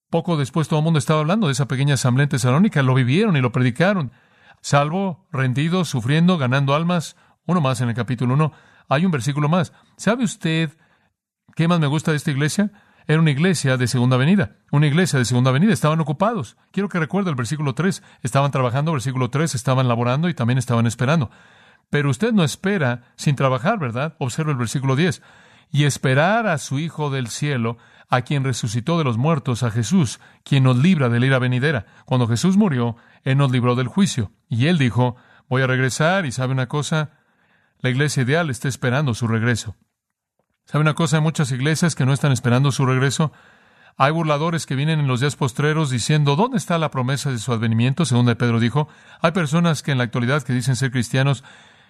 poco 0.09 0.35
después 0.35 0.67
todo 0.67 0.79
el 0.79 0.83
mundo 0.83 0.99
estaba 0.99 1.21
hablando 1.21 1.47
de 1.47 1.53
esa 1.53 1.67
pequeña 1.67 1.93
asamblea 1.93 2.25
en 2.25 2.29
Tesalónica, 2.29 2.83
lo 2.83 2.93
vivieron 2.93 3.37
y 3.37 3.41
lo 3.41 3.53
predicaron, 3.53 4.11
salvo, 4.61 5.27
rendidos, 5.31 5.87
sufriendo, 5.87 6.37
ganando 6.37 6.75
almas, 6.75 7.15
uno 7.45 7.61
más 7.61 7.79
en 7.79 7.87
el 7.89 7.95
capítulo 7.95 8.33
1. 8.33 8.51
Hay 8.89 9.05
un 9.05 9.11
versículo 9.11 9.47
más. 9.47 9.71
¿Sabe 9.95 10.25
usted 10.25 10.77
qué 11.55 11.67
más 11.69 11.79
me 11.79 11.87
gusta 11.87 12.11
de 12.11 12.17
esta 12.17 12.31
iglesia? 12.31 12.71
Era 13.09 13.21
una 13.21 13.31
iglesia 13.31 13.75
de 13.75 13.87
segunda 13.87 14.17
venida. 14.17 14.57
Una 14.71 14.85
iglesia 14.85 15.17
de 15.17 15.25
segunda 15.25 15.49
venida. 15.49 15.73
Estaban 15.73 15.99
ocupados. 15.99 16.57
Quiero 16.71 16.89
que 16.89 16.99
recuerde 16.99 17.31
el 17.31 17.35
versículo 17.35 17.73
3. 17.73 18.03
Estaban 18.21 18.51
trabajando, 18.51 18.91
versículo 18.91 19.31
3, 19.31 19.55
estaban 19.55 19.87
laborando 19.87 20.29
y 20.29 20.35
también 20.35 20.59
estaban 20.59 20.85
esperando. 20.85 21.31
Pero 21.89 22.11
usted 22.11 22.33
no 22.33 22.43
espera 22.43 23.01
sin 23.15 23.35
trabajar, 23.35 23.79
¿verdad? 23.79 24.13
Observa 24.19 24.51
el 24.51 24.59
versículo 24.59 24.95
10. 24.95 25.23
Y 25.71 25.85
esperar 25.85 26.45
a 26.45 26.59
su 26.59 26.77
Hijo 26.77 27.09
del 27.09 27.29
cielo, 27.29 27.79
a 28.09 28.21
quien 28.21 28.43
resucitó 28.43 28.99
de 28.99 29.05
los 29.05 29.17
muertos, 29.17 29.63
a 29.63 29.71
Jesús, 29.71 30.19
quien 30.43 30.65
nos 30.65 30.77
libra 30.77 31.09
de 31.09 31.19
la 31.19 31.25
ira 31.25 31.39
venidera. 31.39 31.87
Cuando 32.05 32.27
Jesús 32.27 32.57
murió, 32.57 32.95
Él 33.23 33.39
nos 33.39 33.49
libró 33.49 33.73
del 33.73 33.87
juicio. 33.87 34.31
Y 34.49 34.67
Él 34.67 34.77
dijo, 34.77 35.15
voy 35.49 35.63
a 35.63 35.67
regresar 35.67 36.27
y 36.27 36.31
sabe 36.31 36.53
una 36.53 36.67
cosa, 36.67 37.09
la 37.79 37.89
iglesia 37.89 38.21
ideal 38.21 38.51
está 38.51 38.67
esperando 38.67 39.15
su 39.15 39.27
regreso. 39.27 39.75
¿Sabe 40.69 40.83
una 40.83 40.93
cosa? 40.93 41.17
Hay 41.17 41.23
muchas 41.23 41.51
iglesias 41.51 41.95
que 41.95 42.05
no 42.05 42.13
están 42.13 42.31
esperando 42.31 42.71
su 42.71 42.85
regreso. 42.85 43.31
Hay 43.97 44.11
burladores 44.11 44.67
que 44.67 44.75
vienen 44.75 44.99
en 44.99 45.07
los 45.07 45.19
días 45.19 45.35
postreros 45.35 45.89
diciendo, 45.89 46.35
¿dónde 46.35 46.57
está 46.57 46.77
la 46.77 46.91
promesa 46.91 47.31
de 47.31 47.39
su 47.39 47.51
advenimiento? 47.51 48.05
Según 48.05 48.27
de 48.27 48.35
Pedro 48.35 48.59
dijo. 48.59 48.87
Hay 49.19 49.31
personas 49.31 49.81
que 49.81 49.91
en 49.91 49.97
la 49.97 50.03
actualidad 50.03 50.43
que 50.43 50.53
dicen 50.53 50.75
ser 50.75 50.91
cristianos 50.91 51.43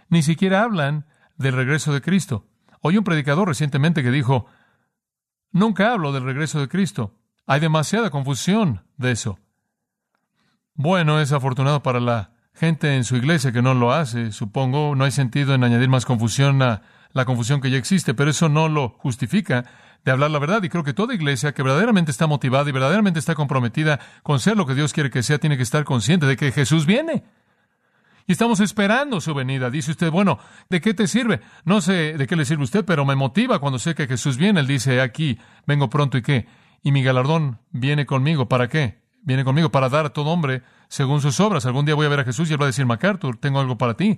ni 0.07 0.24
siquiera 0.24 0.63
hablan 0.63 1.05
del 1.36 1.55
regreso 1.55 1.91
de 1.91 2.01
Cristo. 2.01 2.45
Oí 2.79 2.98
un 2.98 3.03
predicador 3.03 3.50
recientemente 3.50 4.01
que 4.01 4.12
dijo, 4.12 4.45
nunca 5.51 5.91
hablo 5.91 6.13
del 6.13 6.24
regreso 6.24 6.62
de 6.62 6.69
Cristo. 6.69 7.17
Hay 7.48 7.59
demasiada 7.59 8.12
confusión 8.12 8.86
de 8.95 9.12
eso. 9.12 9.39
Bueno, 10.74 11.19
es 11.19 11.33
afortunado 11.33 11.83
para 11.83 12.00
la 12.00 12.31
gente 12.53 12.95
en 12.95 13.03
su 13.03 13.17
iglesia 13.17 13.51
que 13.51 13.62
no 13.62 13.74
lo 13.74 13.91
hace. 13.91 14.31
Supongo, 14.31 14.95
no 14.95 15.03
hay 15.03 15.12
sentido 15.12 15.53
en 15.53 15.65
añadir 15.65 15.89
más 15.89 16.05
confusión 16.05 16.62
a 16.62 16.81
la 17.11 17.25
confusión 17.25 17.61
que 17.61 17.69
ya 17.69 17.77
existe, 17.77 18.13
pero 18.13 18.29
eso 18.29 18.49
no 18.49 18.69
lo 18.69 18.89
justifica 18.89 19.65
de 20.05 20.11
hablar 20.11 20.31
la 20.31 20.39
verdad. 20.39 20.63
Y 20.63 20.69
creo 20.69 20.83
que 20.83 20.93
toda 20.93 21.13
iglesia 21.13 21.53
que 21.53 21.63
verdaderamente 21.63 22.11
está 22.11 22.27
motivada 22.27 22.69
y 22.69 22.71
verdaderamente 22.71 23.19
está 23.19 23.35
comprometida 23.35 23.99
con 24.23 24.39
ser 24.39 24.57
lo 24.57 24.65
que 24.65 24.75
Dios 24.75 24.93
quiere 24.93 25.09
que 25.09 25.23
sea, 25.23 25.39
tiene 25.39 25.57
que 25.57 25.63
estar 25.63 25.83
consciente 25.83 26.25
de 26.25 26.37
que 26.37 26.51
Jesús 26.51 26.85
viene. 26.85 27.23
Y 28.27 28.33
estamos 28.33 28.59
esperando 28.59 29.21
su 29.21 29.33
venida. 29.33 29.71
Dice 29.71 29.89
usted, 29.89 30.11
bueno, 30.11 30.37
¿de 30.69 30.81
qué 30.81 30.93
te 30.93 31.07
sirve? 31.07 31.41
No 31.65 31.81
sé 31.81 32.15
de 32.15 32.27
qué 32.27 32.35
le 32.35 32.45
sirve 32.45 32.61
a 32.61 32.65
usted, 32.65 32.85
pero 32.85 33.03
me 33.03 33.15
motiva 33.15 33.57
cuando 33.57 33.79
sé 33.79 33.95
que 33.95 34.05
Jesús 34.05 34.37
viene. 34.37 34.59
Él 34.59 34.67
dice, 34.67 35.01
aquí, 35.01 35.39
vengo 35.65 35.89
pronto 35.89 36.15
y 36.15 36.21
qué. 36.21 36.47
Y 36.83 36.91
mi 36.91 37.01
galardón 37.01 37.57
viene 37.71 38.05
conmigo. 38.05 38.47
¿Para 38.47 38.67
qué? 38.67 39.01
Viene 39.23 39.43
conmigo 39.43 39.71
para 39.71 39.89
dar 39.89 40.05
a 40.05 40.09
todo 40.09 40.29
hombre 40.29 40.61
según 40.89 41.21
sus 41.21 41.39
obras. 41.39 41.65
Algún 41.65 41.85
día 41.85 41.95
voy 41.95 42.05
a 42.05 42.09
ver 42.09 42.19
a 42.19 42.23
Jesús 42.23 42.49
y 42.49 42.53
él 42.53 42.61
va 42.61 42.65
a 42.65 42.67
decir, 42.67 42.85
MacArthur, 42.85 43.37
tengo 43.37 43.59
algo 43.59 43.79
para 43.79 43.95
ti. 43.95 44.15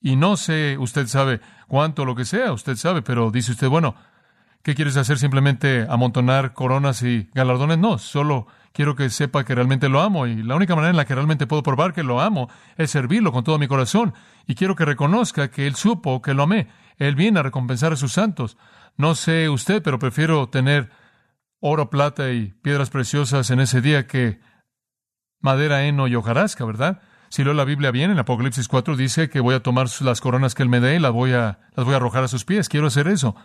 Y 0.00 0.16
no 0.16 0.36
sé, 0.36 0.76
usted 0.78 1.06
sabe 1.06 1.40
cuánto 1.68 2.04
lo 2.04 2.14
que 2.14 2.24
sea, 2.24 2.52
usted 2.52 2.76
sabe, 2.76 3.02
pero 3.02 3.30
dice 3.30 3.52
usted, 3.52 3.68
bueno, 3.68 3.94
¿qué 4.62 4.74
quieres 4.74 4.96
hacer? 4.96 5.18
¿Simplemente 5.18 5.86
amontonar 5.88 6.52
coronas 6.52 7.02
y 7.02 7.28
galardones? 7.34 7.78
No, 7.78 7.98
solo 7.98 8.46
quiero 8.72 8.94
que 8.94 9.08
sepa 9.08 9.44
que 9.44 9.54
realmente 9.54 9.88
lo 9.88 10.02
amo 10.02 10.26
y 10.26 10.42
la 10.42 10.54
única 10.54 10.74
manera 10.74 10.90
en 10.90 10.96
la 10.96 11.06
que 11.06 11.14
realmente 11.14 11.46
puedo 11.46 11.62
probar 11.62 11.94
que 11.94 12.02
lo 12.02 12.20
amo 12.20 12.50
es 12.76 12.90
servirlo 12.90 13.32
con 13.32 13.42
todo 13.42 13.58
mi 13.58 13.68
corazón 13.68 14.12
y 14.46 14.54
quiero 14.54 14.76
que 14.76 14.84
reconozca 14.84 15.50
que 15.50 15.66
Él 15.66 15.76
supo 15.76 16.20
que 16.20 16.34
lo 16.34 16.42
amé. 16.42 16.68
Él 16.98 17.14
viene 17.14 17.40
a 17.40 17.42
recompensar 17.42 17.92
a 17.92 17.96
sus 17.96 18.12
santos. 18.12 18.58
No 18.96 19.14
sé 19.14 19.48
usted, 19.48 19.82
pero 19.82 19.98
prefiero 19.98 20.48
tener 20.50 20.90
oro, 21.60 21.88
plata 21.90 22.32
y 22.32 22.52
piedras 22.62 22.90
preciosas 22.90 23.50
en 23.50 23.60
ese 23.60 23.80
día 23.80 24.06
que 24.06 24.40
madera, 25.40 25.84
heno 25.86 26.06
y 26.06 26.14
hojarasca, 26.14 26.64
¿verdad? 26.64 27.00
Si 27.28 27.44
leo 27.44 27.54
la 27.54 27.64
Biblia 27.64 27.90
bien, 27.90 28.10
en 28.10 28.18
Apocalipsis 28.18 28.68
4 28.68 28.96
dice 28.96 29.28
que 29.28 29.40
voy 29.40 29.54
a 29.54 29.62
tomar 29.62 29.88
las 30.00 30.20
coronas 30.20 30.54
que 30.54 30.62
Él 30.62 30.68
me 30.68 30.80
dé 30.80 30.96
y 30.96 30.98
las 30.98 31.12
voy 31.12 31.32
a, 31.32 31.58
las 31.74 31.84
voy 31.84 31.94
a 31.94 31.96
arrojar 31.96 32.24
a 32.24 32.28
sus 32.28 32.44
pies. 32.44 32.68
Quiero 32.68 32.86
hacer 32.86 33.08
eso. 33.08 33.36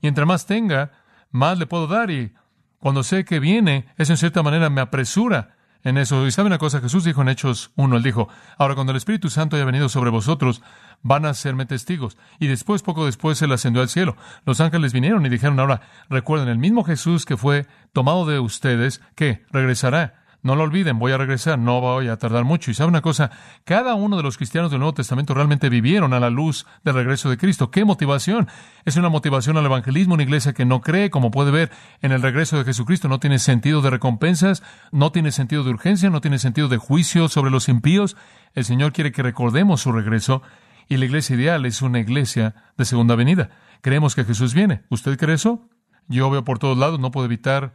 Y 0.00 0.08
entre 0.08 0.26
más 0.26 0.46
tenga, 0.46 0.92
más 1.30 1.58
le 1.58 1.66
puedo 1.66 1.86
dar. 1.86 2.10
Y 2.10 2.34
cuando 2.78 3.02
sé 3.02 3.24
que 3.24 3.40
viene, 3.40 3.86
eso 3.96 4.12
en 4.12 4.18
cierta 4.18 4.42
manera 4.42 4.70
me 4.70 4.80
apresura 4.80 5.56
en 5.84 5.98
eso. 5.98 6.26
Y 6.26 6.30
sabe 6.30 6.46
una 6.46 6.58
cosa, 6.58 6.80
Jesús 6.80 7.04
dijo 7.04 7.22
en 7.22 7.28
Hechos 7.28 7.72
1, 7.76 7.96
Él 7.96 8.02
dijo, 8.02 8.28
ahora 8.58 8.74
cuando 8.74 8.92
el 8.92 8.96
Espíritu 8.96 9.30
Santo 9.30 9.56
haya 9.56 9.64
venido 9.64 9.88
sobre 9.88 10.10
vosotros, 10.10 10.62
van 11.02 11.26
a 11.26 11.34
serme 11.34 11.66
testigos. 11.66 12.16
Y 12.38 12.46
después, 12.46 12.82
poco 12.82 13.06
después, 13.06 13.40
Él 13.42 13.52
ascendió 13.52 13.82
al 13.82 13.88
cielo. 13.88 14.16
Los 14.44 14.60
ángeles 14.60 14.92
vinieron 14.92 15.24
y 15.26 15.28
dijeron, 15.28 15.58
ahora, 15.58 15.80
recuerden, 16.08 16.48
el 16.48 16.58
mismo 16.58 16.84
Jesús 16.84 17.24
que 17.24 17.36
fue 17.36 17.66
tomado 17.92 18.26
de 18.26 18.38
ustedes, 18.38 19.00
que 19.14 19.44
regresará 19.50 20.21
no 20.42 20.56
lo 20.56 20.64
olviden, 20.64 20.98
voy 20.98 21.12
a 21.12 21.18
regresar, 21.18 21.56
no 21.56 21.80
voy 21.80 22.08
a 22.08 22.16
tardar 22.16 22.42
mucho. 22.44 22.70
Y 22.70 22.74
sabe 22.74 22.88
una 22.88 23.00
cosa, 23.00 23.30
cada 23.64 23.94
uno 23.94 24.16
de 24.16 24.24
los 24.24 24.36
cristianos 24.36 24.72
del 24.72 24.80
Nuevo 24.80 24.94
Testamento 24.94 25.34
realmente 25.34 25.68
vivieron 25.68 26.12
a 26.12 26.20
la 26.20 26.30
luz 26.30 26.66
del 26.82 26.94
regreso 26.94 27.30
de 27.30 27.38
Cristo. 27.38 27.70
¿Qué 27.70 27.84
motivación? 27.84 28.48
Es 28.84 28.96
una 28.96 29.08
motivación 29.08 29.56
al 29.56 29.66
evangelismo, 29.66 30.14
una 30.14 30.24
iglesia 30.24 30.52
que 30.52 30.64
no 30.64 30.80
cree, 30.80 31.10
como 31.10 31.30
puede 31.30 31.52
ver 31.52 31.70
en 32.00 32.10
el 32.10 32.22
regreso 32.22 32.58
de 32.58 32.64
Jesucristo, 32.64 33.08
no 33.08 33.20
tiene 33.20 33.38
sentido 33.38 33.82
de 33.82 33.90
recompensas, 33.90 34.64
no 34.90 35.12
tiene 35.12 35.30
sentido 35.30 35.62
de 35.62 35.70
urgencia, 35.70 36.10
no 36.10 36.20
tiene 36.20 36.40
sentido 36.40 36.68
de 36.68 36.76
juicio 36.76 37.28
sobre 37.28 37.52
los 37.52 37.68
impíos. 37.68 38.16
El 38.54 38.64
Señor 38.64 38.92
quiere 38.92 39.12
que 39.12 39.22
recordemos 39.22 39.80
su 39.80 39.92
regreso 39.92 40.42
y 40.88 40.96
la 40.96 41.04
iglesia 41.04 41.36
ideal 41.36 41.64
es 41.66 41.82
una 41.82 42.00
iglesia 42.00 42.56
de 42.76 42.84
segunda 42.84 43.14
venida. 43.14 43.50
Creemos 43.80 44.16
que 44.16 44.24
Jesús 44.24 44.54
viene. 44.54 44.82
¿Usted 44.88 45.16
cree 45.16 45.36
eso? 45.36 45.68
Yo 46.08 46.28
veo 46.30 46.44
por 46.44 46.58
todos 46.58 46.76
lados, 46.76 46.98
no 46.98 47.12
puedo 47.12 47.26
evitar 47.26 47.72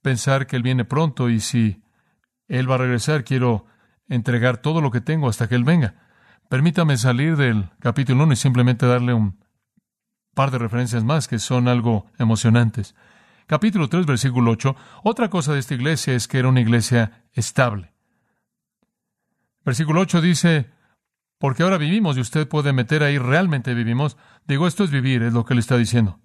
pensar 0.00 0.46
que 0.46 0.54
Él 0.54 0.62
viene 0.62 0.84
pronto 0.84 1.28
y 1.28 1.40
si 1.40 1.83
él 2.48 2.70
va 2.70 2.76
a 2.76 2.78
regresar, 2.78 3.24
quiero 3.24 3.66
entregar 4.08 4.58
todo 4.58 4.80
lo 4.80 4.90
que 4.90 5.00
tengo 5.00 5.28
hasta 5.28 5.48
que 5.48 5.54
Él 5.54 5.64
venga. 5.64 5.94
Permítame 6.48 6.96
salir 6.96 7.36
del 7.36 7.70
capítulo 7.80 8.24
1 8.24 8.34
y 8.34 8.36
simplemente 8.36 8.86
darle 8.86 9.14
un 9.14 9.42
par 10.34 10.50
de 10.50 10.58
referencias 10.58 11.04
más 11.04 11.26
que 11.28 11.38
son 11.38 11.68
algo 11.68 12.06
emocionantes. 12.18 12.94
Capítulo 13.46 13.88
3, 13.88 14.06
versículo 14.06 14.52
8. 14.52 14.76
Otra 15.04 15.30
cosa 15.30 15.52
de 15.52 15.60
esta 15.60 15.74
iglesia 15.74 16.14
es 16.14 16.28
que 16.28 16.38
era 16.38 16.48
una 16.48 16.60
iglesia 16.60 17.24
estable. 17.32 17.94
Versículo 19.64 20.00
8 20.00 20.20
dice, 20.20 20.70
porque 21.38 21.62
ahora 21.62 21.78
vivimos 21.78 22.16
y 22.16 22.20
usted 22.20 22.48
puede 22.48 22.72
meter 22.72 23.02
ahí 23.02 23.18
realmente 23.18 23.74
vivimos. 23.74 24.16
Digo, 24.46 24.66
esto 24.66 24.84
es 24.84 24.90
vivir, 24.90 25.22
es 25.22 25.32
lo 25.32 25.44
que 25.44 25.54
le 25.54 25.60
está 25.60 25.76
diciendo. 25.76 26.20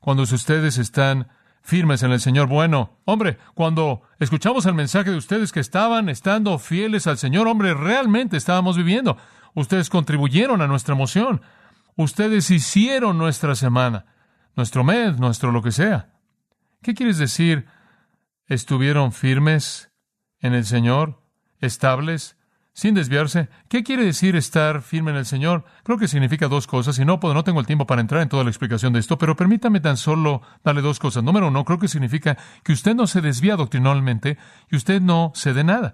Cuando 0.00 0.22
ustedes 0.22 0.78
están 0.78 1.28
firmes 1.62 2.02
en 2.02 2.12
el 2.12 2.20
Señor. 2.20 2.48
Bueno, 2.48 2.98
hombre, 3.04 3.38
cuando 3.54 4.02
escuchamos 4.18 4.66
el 4.66 4.74
mensaje 4.74 5.10
de 5.10 5.16
ustedes 5.16 5.52
que 5.52 5.60
estaban 5.60 6.08
estando 6.08 6.58
fieles 6.58 7.06
al 7.06 7.18
Señor, 7.18 7.46
hombre, 7.46 7.74
realmente 7.74 8.36
estábamos 8.36 8.76
viviendo. 8.76 9.16
Ustedes 9.54 9.90
contribuyeron 9.90 10.62
a 10.62 10.66
nuestra 10.66 10.94
emoción. 10.94 11.42
Ustedes 11.96 12.50
hicieron 12.50 13.18
nuestra 13.18 13.54
semana, 13.54 14.06
nuestro 14.56 14.84
mes, 14.84 15.18
nuestro 15.18 15.52
lo 15.52 15.62
que 15.62 15.72
sea. 15.72 16.14
¿Qué 16.82 16.94
quieres 16.94 17.18
decir? 17.18 17.66
¿Estuvieron 18.46 19.12
firmes 19.12 19.90
en 20.40 20.54
el 20.54 20.64
Señor? 20.64 21.22
¿Estables? 21.60 22.36
Sin 22.80 22.94
desviarse. 22.94 23.50
¿Qué 23.68 23.84
quiere 23.84 24.06
decir 24.06 24.36
estar 24.36 24.80
firme 24.80 25.10
en 25.10 25.18
el 25.18 25.26
Señor? 25.26 25.66
Creo 25.82 25.98
que 25.98 26.08
significa 26.08 26.48
dos 26.48 26.66
cosas, 26.66 26.98
y 26.98 27.04
no, 27.04 27.20
no 27.22 27.44
tengo 27.44 27.60
el 27.60 27.66
tiempo 27.66 27.86
para 27.86 28.00
entrar 28.00 28.22
en 28.22 28.30
toda 28.30 28.42
la 28.42 28.48
explicación 28.48 28.94
de 28.94 29.00
esto, 29.00 29.18
pero 29.18 29.36
permítame 29.36 29.80
tan 29.80 29.98
solo 29.98 30.40
darle 30.64 30.80
dos 30.80 30.98
cosas. 30.98 31.22
Número 31.22 31.48
uno, 31.48 31.62
creo 31.66 31.78
que 31.78 31.88
significa 31.88 32.38
que 32.64 32.72
usted 32.72 32.94
no 32.94 33.06
se 33.06 33.20
desvía 33.20 33.56
doctrinalmente 33.56 34.38
y 34.70 34.76
usted 34.76 35.02
no 35.02 35.30
cede 35.34 35.62
nada. 35.62 35.92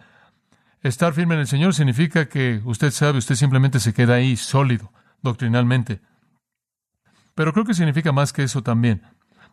Estar 0.81 1.13
firme 1.13 1.35
en 1.35 1.41
el 1.41 1.49
Señor 1.49 1.75
significa 1.75 2.29
que 2.29 2.63
usted 2.65 2.93
sabe, 2.93 3.19
usted 3.19 3.35
simplemente 3.35 3.81
se 3.81 3.93
queda 3.93 4.15
ahí 4.15 4.37
sólido 4.37 4.93
doctrinalmente. 5.23 6.03
Pero 7.35 7.53
creo 7.53 7.65
que 7.65 7.75
significa 7.75 8.13
más 8.13 8.33
que 8.33 8.45
eso 8.45 8.63
también, 8.63 9.03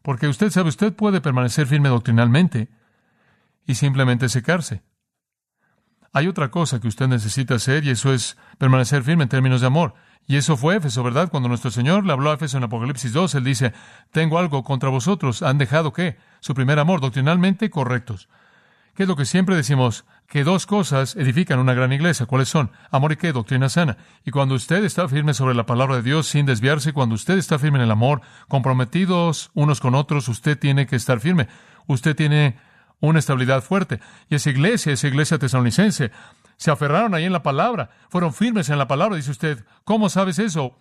porque 0.03 0.27
usted 0.27 0.51
sabe, 0.51 0.69
usted 0.69 0.93
puede 0.93 1.19
permanecer 1.19 1.65
firme 1.65 1.89
doctrinalmente 1.89 2.69
y 3.65 3.73
simplemente 3.73 4.29
secarse. 4.29 4.83
Hay 6.13 6.27
otra 6.27 6.51
cosa 6.51 6.79
que 6.79 6.87
usted 6.87 7.07
necesita 7.07 7.55
hacer 7.55 7.83
y 7.83 7.89
eso 7.89 8.13
es 8.13 8.37
permanecer 8.59 9.03
firme 9.03 9.23
en 9.23 9.29
términos 9.29 9.61
de 9.61 9.67
amor. 9.67 9.95
Y 10.27 10.37
eso 10.37 10.55
fue 10.55 10.75
Éfeso, 10.75 11.03
¿verdad? 11.03 11.29
Cuando 11.29 11.49
nuestro 11.49 11.71
Señor 11.71 12.05
le 12.05 12.13
habló 12.13 12.29
a 12.29 12.35
Éfeso 12.35 12.57
en 12.57 12.63
Apocalipsis 12.63 13.11
2, 13.11 13.35
Él 13.35 13.43
dice, 13.43 13.73
tengo 14.11 14.37
algo 14.37 14.63
contra 14.63 14.89
vosotros. 14.89 15.41
¿Han 15.41 15.57
dejado 15.57 15.91
qué? 15.91 16.17
Su 16.39 16.53
primer 16.53 16.77
amor, 16.79 17.01
doctrinalmente 17.01 17.69
correctos. 17.69 18.29
¿Qué 18.95 19.03
es 19.03 19.09
lo 19.09 19.15
que 19.15 19.25
siempre 19.25 19.55
decimos? 19.55 20.05
Que 20.27 20.43
dos 20.43 20.67
cosas 20.67 21.15
edifican 21.15 21.57
una 21.57 21.73
gran 21.73 21.91
iglesia. 21.91 22.27
¿Cuáles 22.27 22.47
son? 22.47 22.71
Amor 22.91 23.11
y 23.11 23.15
qué? 23.15 23.33
Doctrina 23.33 23.67
sana. 23.67 23.97
Y 24.23 24.29
cuando 24.29 24.53
usted 24.53 24.83
está 24.83 25.07
firme 25.07 25.33
sobre 25.33 25.55
la 25.55 25.65
palabra 25.65 25.95
de 25.95 26.03
Dios 26.03 26.27
sin 26.27 26.45
desviarse, 26.45 26.93
cuando 26.93 27.15
usted 27.15 27.39
está 27.39 27.57
firme 27.57 27.79
en 27.79 27.85
el 27.85 27.91
amor, 27.91 28.21
comprometidos 28.47 29.49
unos 29.55 29.79
con 29.79 29.95
otros, 29.95 30.29
usted 30.29 30.59
tiene 30.59 30.85
que 30.85 30.95
estar 30.95 31.19
firme. 31.19 31.47
Usted 31.87 32.15
tiene 32.15 32.59
una 33.07 33.19
estabilidad 33.19 33.61
fuerte. 33.61 33.99
Y 34.29 34.35
esa 34.35 34.49
iglesia, 34.49 34.93
esa 34.93 35.07
iglesia 35.07 35.37
tesalonicense, 35.37 36.11
se 36.55 36.71
aferraron 36.71 37.13
ahí 37.13 37.25
en 37.25 37.33
la 37.33 37.43
palabra, 37.43 37.89
fueron 38.09 38.33
firmes 38.33 38.69
en 38.69 38.77
la 38.77 38.87
palabra. 38.87 39.17
Dice 39.17 39.31
usted, 39.31 39.65
¿cómo 39.83 40.09
sabes 40.09 40.39
eso? 40.39 40.79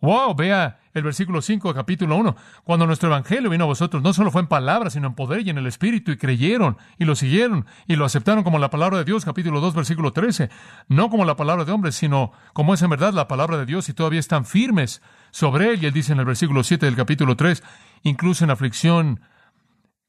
Wow, 0.00 0.34
vea 0.34 0.80
el 0.94 1.02
versículo 1.02 1.42
5 1.42 1.74
capítulo 1.74 2.16
1. 2.16 2.34
Cuando 2.64 2.86
nuestro 2.86 3.10
evangelio 3.10 3.50
vino 3.50 3.64
a 3.64 3.66
vosotros, 3.66 4.02
no 4.02 4.14
solo 4.14 4.30
fue 4.30 4.40
en 4.40 4.48
palabras, 4.48 4.94
sino 4.94 5.08
en 5.08 5.14
poder 5.14 5.46
y 5.46 5.50
en 5.50 5.58
el 5.58 5.66
espíritu, 5.66 6.10
y 6.10 6.16
creyeron, 6.16 6.78
y 6.98 7.04
lo 7.04 7.14
siguieron, 7.14 7.66
y 7.86 7.96
lo 7.96 8.06
aceptaron 8.06 8.42
como 8.42 8.58
la 8.58 8.70
palabra 8.70 8.96
de 8.98 9.04
Dios, 9.04 9.26
capítulo 9.26 9.60
2, 9.60 9.74
versículo 9.74 10.12
13. 10.12 10.48
No 10.88 11.10
como 11.10 11.26
la 11.26 11.36
palabra 11.36 11.66
de 11.66 11.72
hombres, 11.72 11.96
sino 11.96 12.32
como 12.54 12.72
es 12.72 12.80
en 12.80 12.90
verdad 12.90 13.12
la 13.12 13.28
palabra 13.28 13.58
de 13.58 13.66
Dios, 13.66 13.88
y 13.90 13.92
todavía 13.92 14.20
están 14.20 14.46
firmes 14.46 15.02
sobre 15.30 15.70
él. 15.70 15.82
Y 15.82 15.86
él 15.86 15.92
dice 15.92 16.14
en 16.14 16.18
el 16.18 16.24
versículo 16.24 16.64
7 16.64 16.86
del 16.86 16.96
capítulo 16.96 17.36
3, 17.36 17.62
incluso 18.02 18.42
en 18.42 18.50
aflicción 18.50 19.20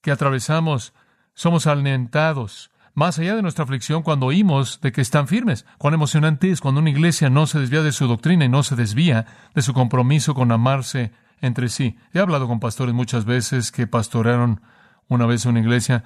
que 0.02 0.12
atravesamos, 0.12 0.94
somos 1.34 1.68
alentados 1.68 2.72
más 2.94 3.20
allá 3.20 3.36
de 3.36 3.42
nuestra 3.42 3.64
aflicción 3.64 4.04
cuando 4.04 4.26
oímos 4.26 4.82
de 4.82 4.92
que 4.92 5.02
están 5.02 5.28
firmes. 5.28 5.66
Cuán 5.78 5.94
emocionante 5.94 6.52
es 6.52 6.62
cuando 6.62 6.82
una 6.82 6.90
iglesia 6.90 7.30
no 7.30 7.48
se 7.48 7.60
desvía 7.60 7.84
de 7.84 7.92
su 7.92 8.08
doctrina 8.08 8.46
y 8.46 8.50
no 8.50 8.64
se 8.64 8.76
desvía 8.76 9.26
de 9.56 9.62
su 9.62 9.74
compromiso 9.74 10.34
con 10.34 10.52
amarse 10.52 11.12
entre 11.40 11.70
sí. 11.70 11.98
He 12.14 12.20
hablado 12.20 12.48
con 12.48 12.60
pastores 12.60 12.94
muchas 12.94 13.26
veces 13.26 13.72
que 13.72 13.88
pastorearon 13.88 14.62
una 15.08 15.26
vez 15.26 15.46
una 15.46 15.60
iglesia, 15.60 16.04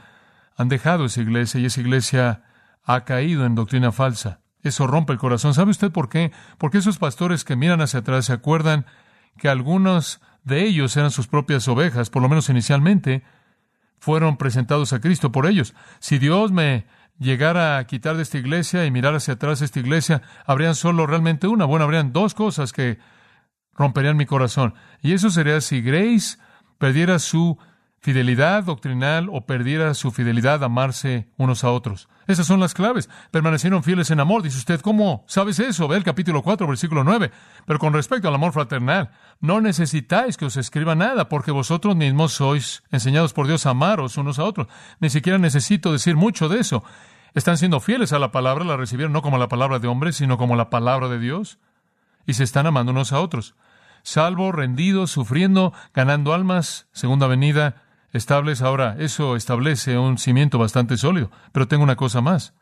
han 0.58 0.70
dejado 0.70 1.06
esa 1.06 1.22
iglesia 1.22 1.60
y 1.60 1.66
esa 1.66 1.82
iglesia 1.82 2.44
ha 2.84 3.04
caído 3.04 3.46
en 3.46 3.56
doctrina 3.56 3.92
falsa. 3.92 4.40
Eso 4.64 4.88
rompe 4.88 5.14
el 5.14 5.20
corazón. 5.20 5.54
¿Sabe 5.54 5.72
usted 5.72 5.92
por 5.92 6.10
qué? 6.10 6.32
Porque 6.58 6.80
esos 6.80 6.98
pastores 6.98 7.44
que 7.44 7.56
miran 7.56 7.82
hacia 7.82 8.00
atrás 8.00 8.26
se 8.26 8.34
acuerdan 8.34 8.86
que 9.38 9.50
algunos 9.50 10.22
de 10.44 10.64
ellos 10.64 10.96
eran 10.98 11.12
sus 11.12 11.28
propias 11.28 11.68
ovejas, 11.68 12.10
por 12.10 12.22
lo 12.22 12.30
menos 12.30 12.50
inicialmente, 12.50 13.24
fueron 14.06 14.38
presentados 14.38 14.94
a 14.94 15.02
Cristo 15.02 15.32
por 15.32 15.48
ellos. 15.48 15.74
Si 15.98 16.20
Dios 16.20 16.52
me 16.52 16.86
llegara 17.18 17.80
a 17.80 17.88
quitar 17.88 18.16
de 18.16 18.22
esta 18.22 18.38
iglesia 18.38 18.86
y 18.86 18.92
mirar 18.92 19.16
hacia 19.16 19.34
atrás 19.34 19.64
esta 19.64 19.80
iglesia, 19.80 20.22
habrían 20.46 20.76
solo 20.76 21.08
realmente 21.08 21.48
una. 21.48 21.66
Bueno, 21.66 21.86
habrían 21.86 22.14
dos 22.14 22.36
cosas 22.36 22.72
que 22.72 23.00
romperían 23.74 24.16
mi 24.16 24.28
corazón. 24.28 24.76
Y 25.02 25.14
eso 25.14 25.32
sería 25.32 25.60
si 25.60 25.82
Grace 25.82 26.38
perdiera 26.78 27.18
su 27.18 27.58
fidelidad 28.06 28.66
doctrinal 28.66 29.30
o 29.32 29.48
perdiera 29.48 29.96
su 29.96 30.12
fidelidad 30.12 30.62
a 30.62 30.68
amarse 30.68 31.28
unos 31.38 31.64
a 31.64 31.72
otros. 31.72 32.08
Esas 32.28 32.46
son 32.46 32.60
las 32.60 32.76
claves. 32.76 33.10
Permanecieron 33.32 33.82
fieles 33.82 34.12
en 34.12 34.20
amor. 34.20 34.44
Dice 34.44 34.60
usted, 34.60 34.80
¿cómo 34.80 35.26
sabes 35.28 35.58
eso? 35.58 35.88
Ve 35.88 35.98
el 35.98 36.04
capítulo 36.04 36.44
4, 36.44 36.68
versículo 36.68 37.04
9. 37.04 37.32
Pero 37.66 37.80
con 37.80 37.94
respecto 37.94 38.28
al 38.28 38.36
amor 38.36 38.54
fraternal, 38.54 39.10
no 39.40 39.60
necesitáis 39.60 40.38
que 40.38 40.46
os 40.46 40.56
escriba 40.56 40.94
nada, 40.94 41.30
porque 41.30 41.50
vosotros 41.50 41.96
mismos 41.96 42.34
sois 42.34 42.84
enseñados 42.92 43.34
por 43.34 43.48
Dios 43.48 43.66
a 43.66 43.72
amaros 43.72 44.18
unos 44.18 44.38
a 44.38 44.44
otros. 44.44 44.68
Ni 45.00 45.10
siquiera 45.10 45.40
necesito 45.40 45.92
decir 45.92 46.16
mucho 46.16 46.48
de 46.48 46.60
eso. 46.60 46.84
Están 47.34 47.58
siendo 47.58 47.80
fieles 47.80 48.14
a 48.14 48.20
la 48.20 48.32
palabra, 48.32 48.66
la 48.66 48.78
recibieron 48.78 49.14
no 49.14 49.24
como 49.24 49.40
la 49.40 49.48
palabra 49.48 49.80
de 49.80 49.88
hombres, 49.88 50.16
sino 50.16 50.38
como 50.38 50.56
la 50.56 50.70
palabra 50.70 51.08
de 51.10 51.18
Dios. 51.18 51.58
Y 52.28 52.34
se 52.34 52.44
están 52.44 52.68
amando 52.68 52.92
unos 52.92 53.14
a 53.14 53.20
otros. 53.20 53.56
Salvo, 54.04 54.52
rendidos, 54.52 55.10
sufriendo, 55.10 55.74
ganando 55.92 56.36
almas, 56.36 56.88
segunda 56.92 57.26
venida, 57.26 57.82
estables. 58.16 58.62
Ahora, 58.62 58.96
eso 59.00 59.36
establece 59.36 59.98
un 59.98 60.18
cimiento 60.18 60.58
bastante 60.58 60.98
sólido. 60.98 61.32
Pero 61.52 61.68
tengo 61.68 61.84
una 61.84 61.96
cosa 61.96 62.22
más. 62.22 62.54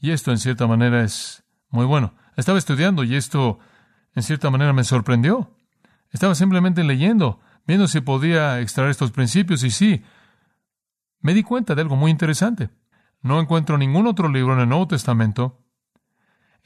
Y 0.00 0.10
esto, 0.10 0.30
en 0.30 0.38
cierta 0.38 0.66
manera, 0.66 1.02
es 1.02 1.44
muy 1.70 1.86
bueno. 1.86 2.14
Estaba 2.36 2.58
estudiando 2.58 3.04
y 3.04 3.16
esto, 3.16 3.58
en 4.14 4.22
cierta 4.22 4.50
manera, 4.50 4.72
me 4.72 4.84
sorprendió. 4.84 5.54
Estaba 6.10 6.34
simplemente 6.34 6.84
leyendo, 6.84 7.40
viendo 7.66 7.88
si 7.88 8.00
podía 8.00 8.60
extraer 8.60 8.90
estos 8.90 9.10
principios 9.10 9.62
y 9.64 9.70
sí, 9.70 10.02
me 11.20 11.34
di 11.34 11.42
cuenta 11.42 11.74
de 11.74 11.82
algo 11.82 11.96
muy 11.96 12.10
interesante. 12.10 12.70
No 13.20 13.40
encuentro 13.40 13.76
ningún 13.76 14.06
otro 14.06 14.28
libro 14.28 14.54
en 14.54 14.60
el 14.60 14.68
Nuevo 14.68 14.86
Testamento 14.88 15.64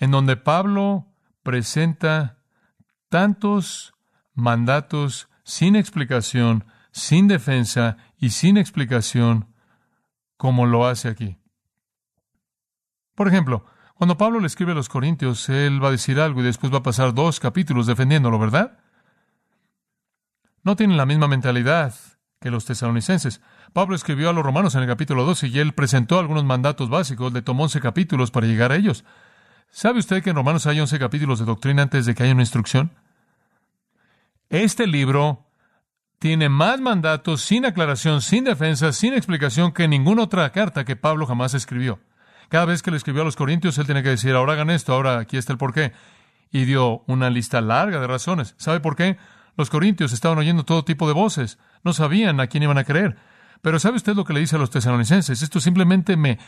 en 0.03 0.11
donde 0.11 0.37
Pablo 0.37 1.07
presenta 1.45 2.39
tantos 3.09 3.95
mandatos 4.35 5.29
sin 5.45 5.77
explicación 5.77 6.65
sin 6.93 7.27
defensa 7.27 7.97
y 8.19 8.31
sin 8.31 8.57
explicación 8.57 9.49
como 10.37 10.67
lo 10.67 10.87
hace 10.87 11.09
aquí. 11.09 11.39
Por 13.15 13.29
ejemplo, 13.29 13.65
cuando 13.95 14.17
Pablo 14.17 14.41
le 14.41 14.47
escribe 14.47 14.73
a 14.73 14.75
los 14.75 14.89
Corintios, 14.89 15.49
él 15.49 15.83
va 15.83 15.89
a 15.89 15.93
decir 15.93 16.21
algo 16.21 16.41
y 16.41 16.45
después 16.45 16.73
va 16.73 16.79
a 16.79 16.83
pasar 16.83 17.15
dos 17.15 17.41
capítulos 17.41 17.87
defendiéndolo, 17.87 18.39
¿verdad? 18.39 18.79
No 20.63 20.77
tienen 20.77 20.97
la 20.97 21.07
misma 21.07 21.29
mentalidad 21.29 21.95
que 22.41 22.51
los 22.51 22.65
tesalonicenses. 22.65 23.41
Pablo 23.73 23.95
escribió 23.95 24.29
a 24.29 24.33
los 24.33 24.45
romanos 24.45 24.75
en 24.75 24.83
el 24.83 24.89
capítulo 24.89 25.25
12 25.25 25.49
y 25.49 25.59
él 25.59 25.73
presentó 25.73 26.19
algunos 26.19 26.45
mandatos 26.45 26.89
básicos, 26.89 27.33
le 27.33 27.43
tomó 27.43 27.65
11 27.65 27.81
capítulos 27.81 28.31
para 28.31 28.47
llegar 28.47 28.73
a 28.73 28.77
ellos. 28.77 29.05
¿Sabe 29.71 30.01
usted 30.01 30.23
que 30.23 30.31
en 30.31 30.37
Romanos 30.37 30.67
hay 30.67 30.81
11 30.81 30.99
capítulos 30.99 31.39
de 31.39 31.47
doctrina 31.47 31.83
antes 31.83 32.05
de 32.05 32.15
que 32.15 32.25
haya 32.25 32.33
una 32.33 32.43
instrucción? 32.43 32.93
Este 34.51 34.87
libro 34.87 35.47
tiene 36.23 36.49
más 36.49 36.81
mandatos 36.81 37.43
sin 37.43 37.67
aclaración, 37.67 38.23
sin 38.23 38.45
defensa, 38.45 38.93
sin 38.93 39.13
explicación 39.13 39.73
que 39.73 39.89
ninguna 39.89 40.23
otra 40.23 40.49
carta 40.51 40.85
que 40.85 40.95
Pablo 40.95 41.27
jamás 41.27 41.53
escribió. 41.53 41.99
Cada 42.49 42.65
vez 42.65 42.81
que 42.81 42.93
le 42.93 42.97
escribió 42.97 43.23
a 43.23 43.25
los 43.25 43.35
Corintios, 43.35 43.77
él 43.77 43.89
tenía 43.89 44.05
que 44.05 44.11
decir, 44.11 44.33
ahora 44.37 44.53
hagan 44.53 44.71
esto, 44.71 44.93
ahora 44.95 45.19
aquí 45.19 45.37
está 45.37 45.53
el 45.53 45.59
porqué. 45.59 45.93
Y 46.53 46.65
dio 46.65 47.03
una 47.09 47.29
lista 47.29 47.61
larga 47.61 47.99
de 47.99 48.07
razones. 48.07 48.55
¿Sabe 48.57 48.79
por 48.79 48.95
qué? 48.95 49.17
Los 49.57 49.69
Corintios 49.69 50.13
estaban 50.13 50.39
oyendo 50.39 50.65
todo 50.65 50.85
tipo 50.85 51.09
de 51.09 51.13
voces. 51.13 51.59
No 51.83 51.93
sabían 51.93 52.39
a 52.39 52.47
quién 52.47 52.63
iban 52.63 52.79
a 52.79 52.85
creer. 52.85 53.17
Pero 53.61 53.81
¿sabe 53.81 53.97
usted 53.97 54.15
lo 54.15 54.25
que 54.25 54.33
le 54.33 54.39
dice 54.39 54.55
a 54.55 54.61
los 54.61 54.71
tesalonicenses? 54.71 55.43
Esto 55.43 55.59
simplemente 55.59 56.17
me, 56.17 56.39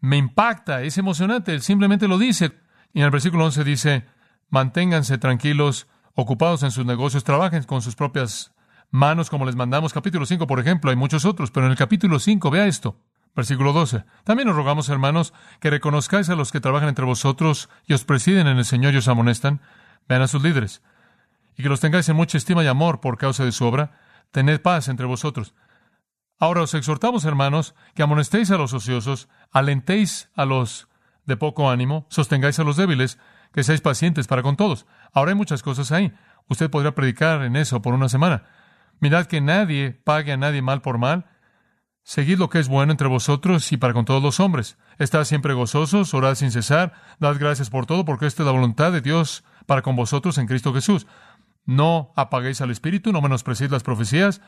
me 0.00 0.16
impacta, 0.16 0.82
es 0.82 0.98
emocionante. 0.98 1.54
Él 1.54 1.62
simplemente 1.62 2.08
lo 2.08 2.18
dice. 2.18 2.58
Y 2.92 2.98
en 2.98 3.04
el 3.04 3.12
versículo 3.12 3.44
11 3.44 3.62
dice, 3.62 4.06
manténganse 4.50 5.18
tranquilos, 5.18 5.86
ocupados 6.14 6.64
en 6.64 6.72
sus 6.72 6.84
negocios, 6.84 7.22
trabajen 7.22 7.62
con 7.62 7.80
sus 7.80 7.94
propias 7.94 8.53
manos 8.94 9.28
como 9.28 9.44
les 9.44 9.56
mandamos. 9.56 9.92
Capítulo 9.92 10.24
5, 10.24 10.46
por 10.46 10.60
ejemplo, 10.60 10.90
hay 10.90 10.96
muchos 10.96 11.24
otros, 11.24 11.50
pero 11.50 11.66
en 11.66 11.72
el 11.72 11.78
capítulo 11.78 12.20
5, 12.20 12.48
vea 12.48 12.66
esto. 12.66 12.96
Versículo 13.34 13.72
12. 13.72 14.04
También 14.22 14.48
os 14.48 14.54
rogamos, 14.54 14.88
hermanos, 14.88 15.34
que 15.58 15.68
reconozcáis 15.68 16.28
a 16.28 16.36
los 16.36 16.52
que 16.52 16.60
trabajan 16.60 16.88
entre 16.88 17.04
vosotros 17.04 17.68
y 17.86 17.94
os 17.94 18.04
presiden 18.04 18.46
en 18.46 18.56
el 18.56 18.64
Señor 18.64 18.94
y 18.94 18.98
os 18.98 19.08
amonestan. 19.08 19.60
Vean 20.08 20.22
a 20.22 20.28
sus 20.28 20.44
líderes. 20.44 20.80
Y 21.56 21.64
que 21.64 21.68
los 21.68 21.80
tengáis 21.80 22.08
en 22.08 22.14
mucha 22.14 22.38
estima 22.38 22.62
y 22.62 22.68
amor 22.68 23.00
por 23.00 23.18
causa 23.18 23.44
de 23.44 23.50
su 23.50 23.64
obra. 23.64 23.98
Tened 24.30 24.60
paz 24.60 24.86
entre 24.86 25.06
vosotros. 25.06 25.56
Ahora 26.38 26.62
os 26.62 26.72
exhortamos, 26.74 27.24
hermanos, 27.24 27.74
que 27.96 28.04
amonestéis 28.04 28.52
a 28.52 28.58
los 28.58 28.74
ociosos, 28.74 29.28
alentéis 29.50 30.30
a 30.36 30.44
los 30.44 30.86
de 31.26 31.36
poco 31.36 31.68
ánimo, 31.68 32.06
sostengáis 32.10 32.60
a 32.60 32.64
los 32.64 32.76
débiles, 32.76 33.18
que 33.52 33.64
seáis 33.64 33.80
pacientes 33.80 34.28
para 34.28 34.42
con 34.42 34.56
todos. 34.56 34.86
Ahora 35.12 35.32
hay 35.32 35.36
muchas 35.36 35.64
cosas 35.64 35.90
ahí. 35.90 36.12
Usted 36.48 36.70
podría 36.70 36.94
predicar 36.94 37.42
en 37.42 37.56
eso 37.56 37.82
por 37.82 37.94
una 37.94 38.08
semana. 38.08 38.44
Mirad 39.00 39.26
que 39.26 39.40
nadie 39.40 39.92
pague 39.92 40.32
a 40.32 40.36
nadie 40.36 40.62
mal 40.62 40.80
por 40.80 40.98
mal. 40.98 41.26
Seguid 42.02 42.38
lo 42.38 42.50
que 42.50 42.58
es 42.58 42.68
bueno 42.68 42.92
entre 42.92 43.08
vosotros 43.08 43.72
y 43.72 43.76
para 43.76 43.94
con 43.94 44.04
todos 44.04 44.22
los 44.22 44.38
hombres. 44.38 44.76
Estad 44.98 45.24
siempre 45.24 45.54
gozosos, 45.54 46.12
orad 46.12 46.34
sin 46.34 46.50
cesar, 46.50 46.92
dad 47.18 47.36
gracias 47.38 47.70
por 47.70 47.86
todo, 47.86 48.04
porque 48.04 48.26
esta 48.26 48.42
es 48.42 48.46
la 48.46 48.52
voluntad 48.52 48.92
de 48.92 49.00
Dios 49.00 49.42
para 49.66 49.82
con 49.82 49.96
vosotros 49.96 50.36
en 50.38 50.46
Cristo 50.46 50.74
Jesús. 50.74 51.06
No 51.64 52.12
apaguéis 52.14 52.60
al 52.60 52.70
Espíritu, 52.70 53.10
no 53.12 53.22
menospreciéis 53.22 53.70
las 53.70 53.82
profecías, 53.82 54.42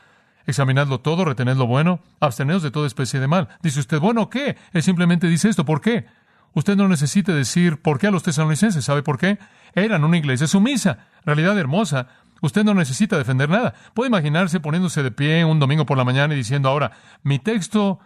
examinadlo 0.45 0.99
todo, 0.99 1.25
retened 1.25 1.57
lo 1.57 1.65
bueno, 1.65 1.99
absteneos 2.19 2.61
de 2.61 2.69
toda 2.69 2.85
especie 2.85 3.19
de 3.19 3.27
mal. 3.27 3.49
Dice 3.63 3.79
usted, 3.79 3.99
bueno, 3.99 4.29
¿qué? 4.29 4.55
Él 4.71 4.83
simplemente 4.83 5.27
dice 5.27 5.49
esto, 5.49 5.65
¿por 5.65 5.81
qué? 5.81 6.05
Usted 6.53 6.75
no 6.75 6.87
necesita 6.87 7.33
decir 7.33 7.81
por 7.81 7.99
qué 7.99 8.07
a 8.07 8.11
los 8.11 8.23
tesalonicenses, 8.23 8.85
¿sabe 8.85 9.03
por 9.03 9.17
qué? 9.17 9.39
Eran 9.73 10.03
una 10.03 10.17
iglesia 10.17 10.47
sumisa, 10.47 11.07
realidad 11.25 11.57
hermosa, 11.57 12.07
Usted 12.41 12.63
no 12.63 12.73
necesita 12.73 13.17
defender 13.17 13.49
nada. 13.49 13.73
Puede 13.93 14.09
imaginarse 14.09 14.59
poniéndose 14.59 15.03
de 15.03 15.11
pie 15.11 15.45
un 15.45 15.59
domingo 15.59 15.85
por 15.85 15.97
la 15.97 16.03
mañana 16.03 16.33
y 16.33 16.37
diciendo 16.37 16.69
ahora, 16.69 16.91
mi 17.23 17.39
texto 17.39 17.99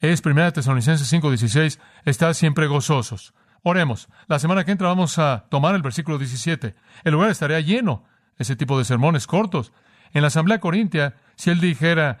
es 0.00 0.22
1 0.24 0.52
Tesalonicenses 0.52 1.10
5:16, 1.12 1.78
está 2.04 2.32
siempre 2.34 2.66
gozosos. 2.66 3.34
Oremos. 3.62 4.08
La 4.26 4.38
semana 4.38 4.64
que 4.64 4.72
entra 4.72 4.88
vamos 4.88 5.18
a 5.18 5.46
tomar 5.48 5.74
el 5.74 5.82
versículo 5.82 6.18
17. 6.18 6.74
El 7.02 7.12
lugar 7.12 7.30
estaría 7.30 7.60
lleno, 7.60 8.04
ese 8.36 8.56
tipo 8.56 8.78
de 8.78 8.84
sermones 8.84 9.26
cortos. 9.26 9.72
En 10.12 10.20
la 10.20 10.28
asamblea 10.28 10.60
corintia, 10.60 11.16
si 11.34 11.50
él 11.50 11.60
dijera, 11.60 12.18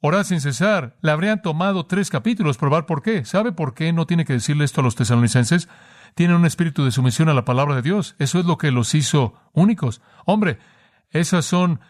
orad 0.00 0.24
sin 0.24 0.40
cesar, 0.40 0.96
le 1.02 1.10
habrían 1.10 1.42
tomado 1.42 1.84
tres 1.84 2.08
capítulos, 2.08 2.56
probar 2.56 2.86
por 2.86 3.02
qué. 3.02 3.24
¿Sabe 3.26 3.52
por 3.52 3.74
qué 3.74 3.92
no 3.92 4.06
tiene 4.06 4.24
que 4.24 4.32
decirle 4.32 4.64
esto 4.64 4.80
a 4.80 4.84
los 4.84 4.96
tesalonicenses? 4.96 5.68
Tienen 6.14 6.36
un 6.36 6.46
espíritu 6.46 6.84
de 6.84 6.90
sumisión 6.90 7.28
a 7.28 7.34
la 7.34 7.44
palabra 7.44 7.74
de 7.76 7.82
Dios. 7.82 8.16
Eso 8.18 8.38
es 8.38 8.46
lo 8.46 8.56
que 8.56 8.70
los 8.70 8.94
hizo 8.94 9.34
únicos. 9.52 10.00
Hombre, 10.24 10.58
esas 11.20 11.44
son 11.44 11.80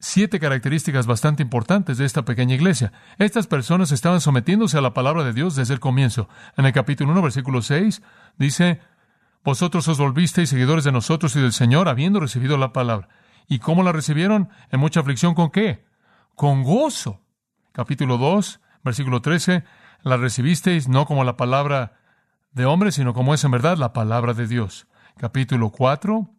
siete 0.00 0.38
características 0.38 1.06
bastante 1.06 1.42
importantes 1.42 1.98
de 1.98 2.04
esta 2.04 2.24
pequeña 2.24 2.54
iglesia. 2.54 2.92
Estas 3.18 3.46
personas 3.46 3.90
estaban 3.90 4.20
sometiéndose 4.20 4.78
a 4.78 4.80
la 4.80 4.94
palabra 4.94 5.24
de 5.24 5.32
Dios 5.32 5.56
desde 5.56 5.74
el 5.74 5.80
comienzo. 5.80 6.28
En 6.56 6.66
el 6.66 6.72
capítulo 6.72 7.12
1, 7.12 7.22
versículo 7.22 7.62
6, 7.62 8.02
dice, 8.36 8.80
Vosotros 9.44 9.88
os 9.88 9.98
volvisteis 9.98 10.50
seguidores 10.50 10.84
de 10.84 10.92
nosotros 10.92 11.34
y 11.36 11.40
del 11.40 11.52
Señor, 11.52 11.88
habiendo 11.88 12.20
recibido 12.20 12.58
la 12.58 12.72
palabra. 12.72 13.08
¿Y 13.48 13.58
cómo 13.58 13.82
la 13.82 13.92
recibieron? 13.92 14.50
En 14.70 14.80
mucha 14.80 15.00
aflicción, 15.00 15.34
¿con 15.34 15.50
qué? 15.50 15.84
Con 16.34 16.62
gozo. 16.62 17.22
Capítulo 17.72 18.18
2, 18.18 18.60
versículo 18.84 19.22
13, 19.22 19.64
la 20.02 20.16
recibisteis 20.16 20.88
no 20.88 21.06
como 21.06 21.24
la 21.24 21.36
palabra 21.36 21.98
de 22.52 22.66
hombre, 22.66 22.92
sino 22.92 23.14
como 23.14 23.34
es 23.34 23.42
en 23.44 23.50
verdad 23.50 23.76
la 23.76 23.92
palabra 23.92 24.34
de 24.34 24.46
Dios. 24.46 24.86
Capítulo 25.16 25.70
4, 25.70 26.30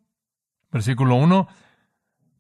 Versículo 0.72 1.16
1. 1.16 1.48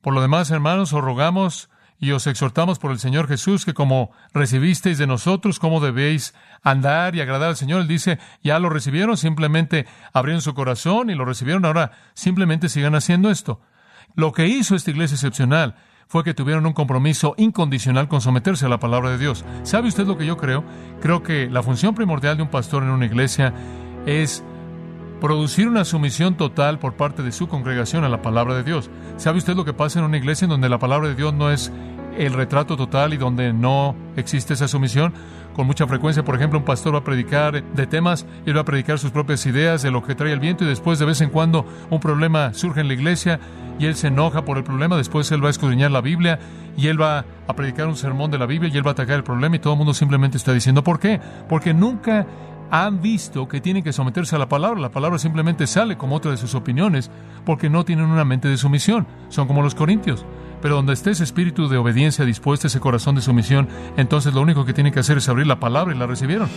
Por 0.02 0.14
lo 0.14 0.22
demás, 0.22 0.50
hermanos, 0.52 0.94
os 0.94 1.04
rogamos 1.04 1.70
y 2.00 2.12
os 2.12 2.28
exhortamos 2.28 2.80
por 2.80 2.92
el 2.92 3.00
Señor 3.00 3.28
Jesús 3.28 3.66
que 3.66 3.74
como 3.74 4.12
recibisteis 4.34 4.98
de 4.98 5.08
nosotros, 5.08 5.60
cómo 5.60 5.82
debéis 5.82 6.34
andar 6.64 7.16
y 7.16 7.22
agradar 7.22 7.50
al 7.50 7.58
Señor. 7.58 7.82
Él 7.82 7.88
dice, 7.88 8.20
ya 8.42 8.58
lo 8.60 8.70
recibieron, 8.70 9.18
simplemente 9.18 9.86
abrieron 10.14 10.42
su 10.42 10.54
corazón 10.54 11.10
y 11.10 11.16
lo 11.16 11.26
recibieron, 11.26 11.66
ahora 11.66 11.92
simplemente 12.14 12.70
sigan 12.70 12.96
haciendo 12.96 13.30
esto. 13.30 13.60
Lo 14.16 14.32
que 14.32 14.48
hizo 14.48 14.76
esta 14.76 14.92
iglesia 14.92 15.16
excepcional 15.16 15.76
fue 16.08 16.24
que 16.24 16.34
tuvieron 16.34 16.66
un 16.66 16.74
compromiso 16.74 17.36
incondicional 17.38 18.08
con 18.08 18.22
someterse 18.22 18.66
a 18.66 18.70
la 18.70 18.80
palabra 18.80 19.12
de 19.12 19.18
Dios. 19.18 19.46
¿Sabe 19.64 19.90
usted 19.90 20.08
lo 20.08 20.18
que 20.18 20.26
yo 20.26 20.38
creo? 20.38 20.64
Creo 21.02 21.22
que 21.22 21.50
la 21.50 21.62
función 21.62 21.94
primordial 21.94 22.38
de 22.38 22.44
un 22.44 22.50
pastor 22.50 22.82
en 22.82 22.90
una 22.90 23.06
iglesia 23.06 23.54
es 24.06 24.44
producir 25.20 25.68
una 25.68 25.86
sumisión 25.86 26.36
total 26.36 26.80
por 26.80 26.94
parte 26.96 27.24
de 27.24 27.32
su 27.32 27.48
congregación 27.48 28.04
a 28.04 28.10
la 28.10 28.22
palabra 28.22 28.56
de 28.56 28.64
Dios. 28.64 28.90
¿Sabe 29.18 29.38
usted 29.38 29.56
lo 29.56 29.66
que 29.66 29.74
pasa 29.74 30.00
en 30.00 30.06
una 30.06 30.18
iglesia 30.18 30.46
en 30.46 30.52
donde 30.52 30.70
la 30.70 30.80
palabra 30.80 31.10
de 31.10 31.16
Dios 31.16 31.34
no 31.34 31.52
es 31.52 31.72
el 32.18 32.34
retrato 32.34 32.76
total 32.78 33.14
y 33.14 33.18
donde 33.18 33.54
no 33.54 33.96
existe 34.16 34.54
esa 34.54 34.68
sumisión? 34.68 35.14
Con 35.56 35.68
mucha 35.68 35.88
frecuencia, 35.88 36.24
por 36.24 36.36
ejemplo, 36.36 36.60
un 36.60 36.66
pastor 36.66 36.94
va 36.94 37.00
a 37.00 37.04
predicar 37.04 37.64
de 37.64 37.88
temas, 37.88 38.26
y 38.46 38.52
va 38.54 38.62
a 38.62 38.66
predicar 38.66 38.98
sus 38.98 39.12
propias 39.12 39.46
ideas 39.46 39.82
de 39.82 39.92
lo 39.92 40.04
que 40.04 40.16
trae 40.16 40.32
el 40.32 40.40
viento 40.40 40.64
y 40.64 40.68
después 40.68 41.00
de 41.00 41.06
vez 41.06 41.20
en 41.22 41.30
cuando 41.30 41.66
un 41.90 42.00
problema 42.00 42.54
surge 42.54 42.82
en 42.82 42.88
la 42.88 42.94
iglesia 42.94 43.40
y 43.78 43.86
él 43.86 43.96
se 43.96 44.08
enoja 44.08 44.46
por 44.46 44.58
el 44.58 44.64
problema, 44.64 44.98
después 44.98 45.32
él 45.32 45.44
va 45.44 45.48
a 45.48 45.52
escudriñar 45.52 45.92
la 45.92 46.02
Biblia 46.02 46.40
y 46.78 46.88
él 46.88 47.02
va 47.02 47.26
a 47.48 47.56
predicar 47.56 47.88
un 47.88 47.96
sermón 47.96 48.32
de 48.32 48.38
la 48.38 48.46
Biblia 48.46 48.72
y 48.74 48.78
él 48.78 48.86
va 48.86 48.92
a 48.92 48.94
atacar 48.94 49.16
el 49.16 49.24
problema 49.24 49.56
y 49.56 49.60
todo 49.60 49.74
el 49.74 49.78
mundo 49.78 49.94
simplemente 49.94 50.38
está 50.38 50.54
diciendo, 50.54 50.84
¿por 50.84 51.00
qué? 51.00 51.20
Porque 51.48 51.74
nunca 51.74 52.26
han 52.72 53.02
visto 53.02 53.48
que 53.48 53.62
tienen 53.62 53.84
que 53.84 53.94
someterse 53.94 54.36
a 54.36 54.40
la 54.40 54.50
palabra. 54.50 54.80
La 54.80 54.92
palabra 54.92 55.18
simplemente 55.18 55.68
sale 55.68 55.98
como 55.98 56.16
otra 56.16 56.32
de 56.32 56.38
sus 56.38 56.56
opiniones 56.56 57.10
porque 57.46 57.70
no 57.70 57.86
tienen 57.86 58.06
una 58.06 58.26
mente 58.26 58.48
de 58.48 58.58
sumisión. 58.58 59.08
Son 59.30 59.48
como 59.48 59.62
los 59.62 59.76
corintios. 59.76 60.26
Pero 60.62 60.76
donde 60.76 60.94
esté 60.94 61.12
ese 61.12 61.24
espíritu 61.24 61.70
de 61.70 61.78
obediencia 61.78 62.26
dispuesto, 62.26 62.68
ese 62.68 62.80
corazón 62.80 63.16
de 63.16 63.22
sumisión, 63.22 63.70
entonces 63.98 64.34
lo 64.34 64.42
único 64.42 64.66
que 64.66 64.74
tienen 64.74 64.94
que 64.94 65.00
hacer 65.00 65.18
es 65.18 65.30
abrir 65.30 65.48
la 65.48 65.60
palabra 65.60 65.96
y 65.96 65.98
la 65.98 66.06
recibieron. 66.06 66.50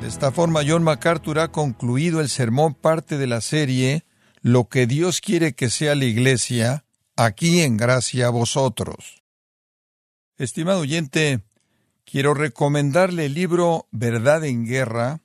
De 0.00 0.08
esta 0.08 0.32
forma, 0.32 0.62
John 0.66 0.82
MacArthur 0.82 1.38
ha 1.38 1.48
concluido 1.48 2.20
el 2.20 2.28
sermón 2.28 2.74
parte 2.74 3.18
de 3.18 3.26
la 3.26 3.40
serie 3.40 4.04
Lo 4.40 4.68
que 4.68 4.86
Dios 4.86 5.20
quiere 5.20 5.54
que 5.54 5.70
sea 5.70 5.94
la 5.94 6.04
Iglesia, 6.06 6.84
aquí 7.16 7.60
en 7.60 7.76
gracia 7.76 8.26
a 8.26 8.30
vosotros. 8.30 9.21
Estimado 10.42 10.80
oyente, 10.80 11.40
quiero 12.04 12.34
recomendarle 12.34 13.26
el 13.26 13.34
libro 13.34 13.86
Verdad 13.92 14.44
en 14.44 14.66
Guerra, 14.66 15.20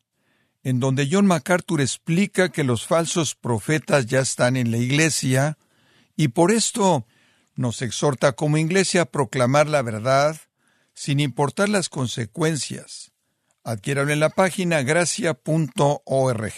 en 0.61 0.79
donde 0.79 1.07
John 1.11 1.25
MacArthur 1.25 1.81
explica 1.81 2.49
que 2.49 2.63
los 2.63 2.85
falsos 2.85 3.33
profetas 3.33 4.05
ya 4.05 4.19
están 4.19 4.55
en 4.55 4.69
la 4.69 4.77
iglesia 4.77 5.57
y 6.15 6.27
por 6.27 6.51
esto 6.51 7.07
nos 7.55 7.81
exhorta 7.81 8.33
como 8.33 8.59
iglesia 8.59 9.01
a 9.01 9.05
proclamar 9.05 9.65
la 9.65 9.81
verdad 9.81 10.37
sin 10.93 11.19
importar 11.19 11.67
las 11.67 11.89
consecuencias. 11.89 13.11
Adquiéralo 13.63 14.13
en 14.13 14.19
la 14.19 14.29
página 14.29 14.83
gracia.org 14.83 16.53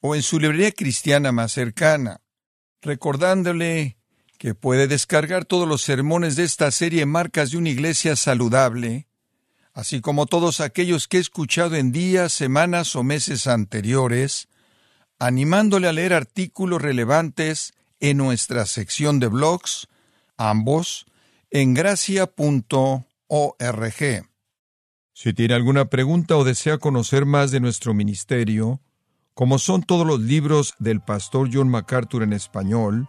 o 0.00 0.14
en 0.14 0.22
su 0.22 0.40
librería 0.40 0.72
cristiana 0.72 1.32
más 1.32 1.52
cercana, 1.52 2.22
recordándole 2.80 3.97
que 4.38 4.54
puede 4.54 4.86
descargar 4.86 5.44
todos 5.44 5.68
los 5.68 5.82
sermones 5.82 6.36
de 6.36 6.44
esta 6.44 6.70
serie 6.70 7.04
Marcas 7.06 7.50
de 7.50 7.58
una 7.58 7.70
Iglesia 7.70 8.14
Saludable, 8.14 9.08
así 9.74 10.00
como 10.00 10.26
todos 10.26 10.60
aquellos 10.60 11.08
que 11.08 11.18
he 11.18 11.20
escuchado 11.20 11.74
en 11.74 11.92
días, 11.92 12.32
semanas 12.32 12.94
o 12.96 13.02
meses 13.02 13.48
anteriores, 13.48 14.48
animándole 15.18 15.88
a 15.88 15.92
leer 15.92 16.14
artículos 16.14 16.80
relevantes 16.80 17.74
en 17.98 18.16
nuestra 18.16 18.64
sección 18.66 19.18
de 19.18 19.26
blogs, 19.26 19.88
ambos, 20.36 21.06
en 21.50 21.74
gracia.org. 21.74 23.04
Si 25.12 25.32
tiene 25.32 25.54
alguna 25.54 25.86
pregunta 25.86 26.36
o 26.36 26.44
desea 26.44 26.78
conocer 26.78 27.26
más 27.26 27.50
de 27.50 27.58
nuestro 27.58 27.92
ministerio, 27.92 28.80
como 29.34 29.58
son 29.58 29.82
todos 29.82 30.06
los 30.06 30.20
libros 30.20 30.74
del 30.78 31.00
pastor 31.00 31.50
John 31.52 31.68
MacArthur 31.68 32.22
en 32.22 32.32
español, 32.32 33.08